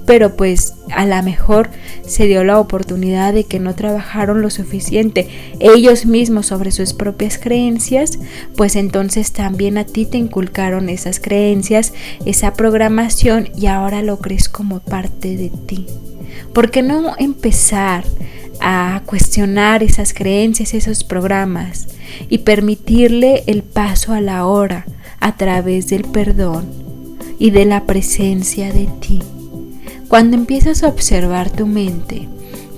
pero 0.05 0.35
pues 0.35 0.73
a 0.91 1.05
lo 1.05 1.21
mejor 1.21 1.69
se 2.07 2.25
dio 2.25 2.43
la 2.43 2.59
oportunidad 2.59 3.33
de 3.33 3.43
que 3.43 3.59
no 3.59 3.75
trabajaron 3.75 4.41
lo 4.41 4.49
suficiente 4.49 5.27
ellos 5.59 6.07
mismos 6.07 6.47
sobre 6.47 6.71
sus 6.71 6.93
propias 6.93 7.37
creencias, 7.37 8.17
pues 8.55 8.75
entonces 8.75 9.33
también 9.33 9.77
a 9.77 9.83
ti 9.83 10.05
te 10.05 10.17
inculcaron 10.17 10.89
esas 10.89 11.19
creencias, 11.19 11.93
esa 12.25 12.53
programación 12.53 13.49
y 13.55 13.67
ahora 13.67 14.01
lo 14.01 14.17
crees 14.17 14.49
como 14.49 14.79
parte 14.79 15.37
de 15.37 15.49
ti. 15.67 15.85
¿Por 16.53 16.71
qué 16.71 16.81
no 16.81 17.15
empezar 17.17 18.05
a 18.59 19.01
cuestionar 19.05 19.83
esas 19.83 20.13
creencias, 20.13 20.73
esos 20.73 21.03
programas 21.03 21.87
y 22.29 22.39
permitirle 22.39 23.43
el 23.47 23.63
paso 23.63 24.13
a 24.13 24.21
la 24.21 24.45
hora 24.45 24.85
a 25.19 25.37
través 25.37 25.87
del 25.87 26.03
perdón 26.03 26.65
y 27.37 27.51
de 27.51 27.65
la 27.65 27.85
presencia 27.85 28.73
de 28.73 28.87
ti? 28.99 29.19
Cuando 30.07 30.35
empiezas 30.35 30.83
a 30.83 30.87
observar 30.87 31.51
tu 31.51 31.67
mente, 31.67 32.27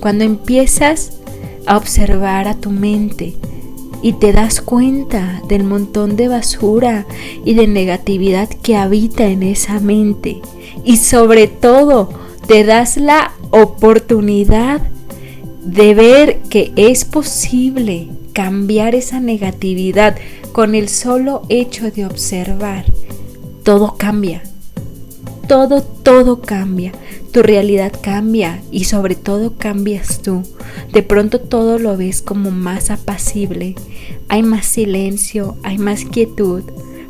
cuando 0.00 0.24
empiezas 0.24 1.12
a 1.66 1.76
observar 1.76 2.48
a 2.48 2.54
tu 2.54 2.70
mente 2.70 3.34
y 4.02 4.14
te 4.14 4.32
das 4.32 4.60
cuenta 4.60 5.40
del 5.48 5.64
montón 5.64 6.16
de 6.16 6.28
basura 6.28 7.06
y 7.44 7.54
de 7.54 7.68
negatividad 7.68 8.48
que 8.48 8.76
habita 8.76 9.26
en 9.28 9.44
esa 9.44 9.78
mente 9.80 10.42
y 10.84 10.96
sobre 10.96 11.46
todo 11.46 12.10
te 12.46 12.64
das 12.64 12.96
la 12.96 13.32
oportunidad 13.50 14.80
de 15.64 15.94
ver 15.94 16.38
que 16.50 16.72
es 16.76 17.04
posible 17.04 18.08
cambiar 18.32 18.94
esa 18.94 19.20
negatividad 19.20 20.16
con 20.52 20.74
el 20.74 20.88
solo 20.88 21.42
hecho 21.48 21.90
de 21.90 22.06
observar, 22.06 22.84
todo 23.62 23.96
cambia. 23.96 24.42
Todo, 25.48 25.82
todo 25.82 26.40
cambia 26.40 26.92
tu 27.32 27.42
realidad 27.42 27.92
cambia 28.00 28.62
y 28.70 28.84
sobre 28.84 29.14
todo 29.16 29.54
cambias 29.56 30.20
tú. 30.20 30.42
De 30.92 31.02
pronto 31.02 31.40
todo 31.40 31.78
lo 31.78 31.96
ves 31.96 32.20
como 32.22 32.50
más 32.50 32.90
apacible, 32.90 33.74
hay 34.28 34.42
más 34.42 34.66
silencio, 34.66 35.56
hay 35.62 35.78
más 35.78 36.04
quietud, 36.04 36.62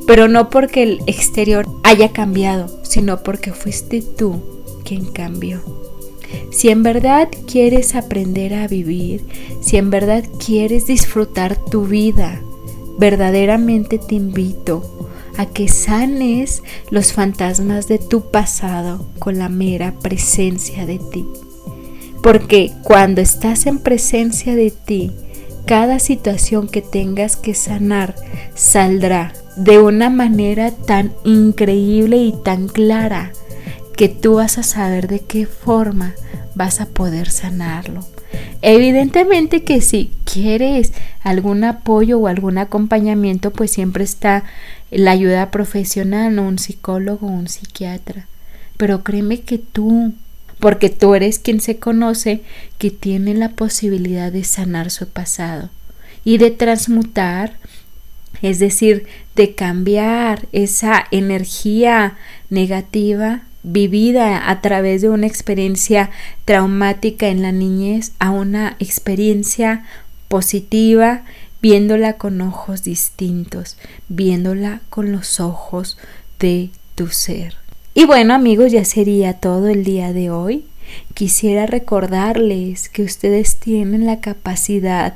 pero 0.06 0.28
no 0.28 0.48
porque 0.48 0.84
el 0.84 1.00
exterior 1.06 1.66
haya 1.82 2.12
cambiado, 2.12 2.82
sino 2.84 3.22
porque 3.24 3.52
fuiste 3.52 4.02
tú 4.02 4.61
quien 4.82 5.06
cambió. 5.06 5.62
Si 6.50 6.68
en 6.68 6.82
verdad 6.82 7.28
quieres 7.46 7.94
aprender 7.94 8.54
a 8.54 8.68
vivir, 8.68 9.24
si 9.60 9.76
en 9.76 9.90
verdad 9.90 10.24
quieres 10.44 10.86
disfrutar 10.86 11.56
tu 11.56 11.86
vida, 11.86 12.40
verdaderamente 12.98 13.98
te 13.98 14.14
invito 14.14 15.10
a 15.36 15.46
que 15.46 15.68
sanes 15.68 16.62
los 16.90 17.12
fantasmas 17.12 17.88
de 17.88 17.98
tu 17.98 18.30
pasado 18.30 19.06
con 19.18 19.38
la 19.38 19.48
mera 19.48 19.94
presencia 20.00 20.84
de 20.86 20.98
ti. 20.98 21.26
Porque 22.22 22.70
cuando 22.82 23.20
estás 23.20 23.66
en 23.66 23.78
presencia 23.78 24.54
de 24.54 24.70
ti, 24.70 25.10
cada 25.66 25.98
situación 25.98 26.68
que 26.68 26.82
tengas 26.82 27.36
que 27.36 27.54
sanar 27.54 28.14
saldrá 28.54 29.32
de 29.56 29.78
una 29.78 30.10
manera 30.10 30.70
tan 30.70 31.12
increíble 31.24 32.16
y 32.18 32.34
tan 32.44 32.68
clara 32.68 33.32
que 33.96 34.08
tú 34.08 34.34
vas 34.34 34.58
a 34.58 34.62
saber 34.62 35.08
de 35.08 35.20
qué 35.20 35.46
forma 35.46 36.14
vas 36.54 36.80
a 36.80 36.86
poder 36.86 37.30
sanarlo. 37.30 38.06
Evidentemente 38.62 39.64
que 39.64 39.80
si 39.80 40.10
quieres 40.24 40.92
algún 41.22 41.64
apoyo 41.64 42.18
o 42.18 42.28
algún 42.28 42.58
acompañamiento, 42.58 43.50
pues 43.50 43.72
siempre 43.72 44.04
está 44.04 44.44
la 44.90 45.10
ayuda 45.10 45.50
profesional, 45.50 46.38
un 46.38 46.58
psicólogo 46.58 47.26
un 47.26 47.48
psiquiatra. 47.48 48.26
Pero 48.76 49.02
créeme 49.02 49.40
que 49.40 49.58
tú, 49.58 50.12
porque 50.60 50.90
tú 50.90 51.14
eres 51.14 51.38
quien 51.38 51.60
se 51.60 51.78
conoce, 51.78 52.42
que 52.78 52.90
tiene 52.90 53.34
la 53.34 53.50
posibilidad 53.50 54.30
de 54.30 54.44
sanar 54.44 54.90
su 54.90 55.08
pasado 55.08 55.70
y 56.24 56.38
de 56.38 56.50
transmutar, 56.50 57.56
es 58.42 58.58
decir, 58.58 59.06
de 59.34 59.54
cambiar 59.54 60.46
esa 60.52 61.04
energía 61.10 62.16
negativa 62.48 63.42
vivida 63.62 64.50
a 64.50 64.60
través 64.60 65.02
de 65.02 65.08
una 65.08 65.26
experiencia 65.26 66.10
traumática 66.44 67.28
en 67.28 67.42
la 67.42 67.52
niñez 67.52 68.12
a 68.18 68.30
una 68.30 68.76
experiencia 68.78 69.84
positiva 70.28 71.22
viéndola 71.60 72.14
con 72.14 72.40
ojos 72.40 72.82
distintos, 72.82 73.76
viéndola 74.08 74.80
con 74.90 75.12
los 75.12 75.38
ojos 75.38 75.96
de 76.40 76.70
tu 76.96 77.06
ser. 77.08 77.54
Y 77.94 78.04
bueno 78.04 78.34
amigos, 78.34 78.72
ya 78.72 78.84
sería 78.84 79.34
todo 79.34 79.68
el 79.68 79.84
día 79.84 80.12
de 80.12 80.30
hoy. 80.30 80.64
Quisiera 81.14 81.66
recordarles 81.66 82.88
que 82.88 83.02
ustedes 83.04 83.56
tienen 83.56 84.06
la 84.06 84.20
capacidad 84.20 85.14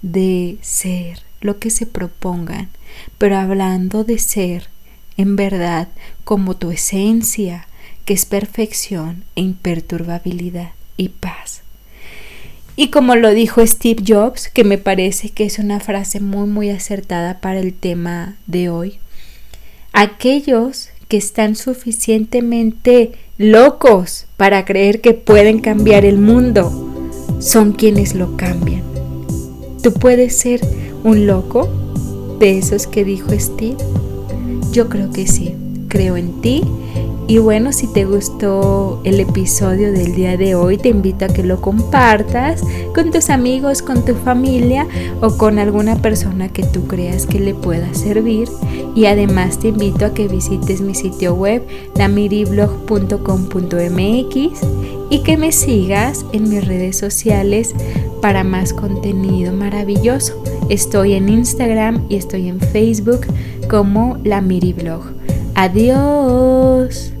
de 0.00 0.56
ser 0.62 1.20
lo 1.40 1.58
que 1.58 1.70
se 1.70 1.84
propongan, 1.84 2.70
pero 3.18 3.36
hablando 3.36 4.02
de 4.04 4.18
ser, 4.18 4.68
en 5.16 5.36
verdad, 5.36 5.88
como 6.24 6.56
tu 6.56 6.70
esencia, 6.70 7.66
que 8.04 8.14
es 8.14 8.26
perfección 8.26 9.24
e 9.36 9.42
imperturbabilidad 9.42 10.72
y 10.96 11.08
paz. 11.10 11.62
Y 12.74 12.88
como 12.88 13.16
lo 13.16 13.30
dijo 13.30 13.66
Steve 13.66 14.02
Jobs, 14.06 14.48
que 14.48 14.64
me 14.64 14.78
parece 14.78 15.28
que 15.28 15.44
es 15.44 15.58
una 15.58 15.78
frase 15.78 16.20
muy 16.20 16.48
muy 16.48 16.70
acertada 16.70 17.40
para 17.40 17.60
el 17.60 17.74
tema 17.74 18.36
de 18.46 18.70
hoy, 18.70 18.98
aquellos 19.92 20.88
que 21.08 21.18
están 21.18 21.56
suficientemente 21.56 23.12
locos 23.36 24.26
para 24.38 24.64
creer 24.64 25.00
que 25.02 25.12
pueden 25.12 25.60
cambiar 25.60 26.06
el 26.06 26.18
mundo 26.18 26.88
son 27.40 27.72
quienes 27.72 28.14
lo 28.14 28.36
cambian. 28.36 28.82
¿Tú 29.82 29.92
puedes 29.92 30.38
ser 30.38 30.60
un 31.04 31.26
loco 31.26 31.68
de 32.38 32.56
esos 32.56 32.86
que 32.86 33.04
dijo 33.04 33.28
Steve? 33.38 33.76
Yo 34.70 34.88
creo 34.88 35.10
que 35.10 35.26
sí. 35.26 35.54
Creo 35.88 36.16
en 36.16 36.40
ti 36.40 36.62
y 37.32 37.38
bueno, 37.38 37.72
si 37.72 37.86
te 37.86 38.04
gustó 38.04 39.00
el 39.04 39.18
episodio 39.18 39.90
del 39.90 40.14
día 40.14 40.36
de 40.36 40.54
hoy, 40.54 40.76
te 40.76 40.90
invito 40.90 41.24
a 41.24 41.28
que 41.28 41.42
lo 41.42 41.62
compartas 41.62 42.60
con 42.94 43.10
tus 43.10 43.30
amigos, 43.30 43.80
con 43.80 44.04
tu 44.04 44.14
familia 44.16 44.86
o 45.22 45.38
con 45.38 45.58
alguna 45.58 45.96
persona 45.96 46.50
que 46.50 46.62
tú 46.62 46.86
creas 46.86 47.24
que 47.24 47.40
le 47.40 47.54
pueda 47.54 47.94
servir. 47.94 48.50
Y 48.94 49.06
además 49.06 49.58
te 49.58 49.68
invito 49.68 50.04
a 50.04 50.12
que 50.12 50.28
visites 50.28 50.82
mi 50.82 50.94
sitio 50.94 51.32
web, 51.32 51.66
lamiriblog.com.mx 51.94 54.60
y 55.08 55.22
que 55.22 55.38
me 55.38 55.52
sigas 55.52 56.26
en 56.34 56.50
mis 56.50 56.66
redes 56.66 56.98
sociales 56.98 57.74
para 58.20 58.44
más 58.44 58.74
contenido 58.74 59.54
maravilloso. 59.54 60.34
Estoy 60.68 61.14
en 61.14 61.30
Instagram 61.30 62.04
y 62.10 62.16
estoy 62.16 62.48
en 62.48 62.60
Facebook 62.60 63.22
como 63.70 64.18
la 64.22 64.42
Miriblog. 64.42 65.14
Adiós. 65.54 67.11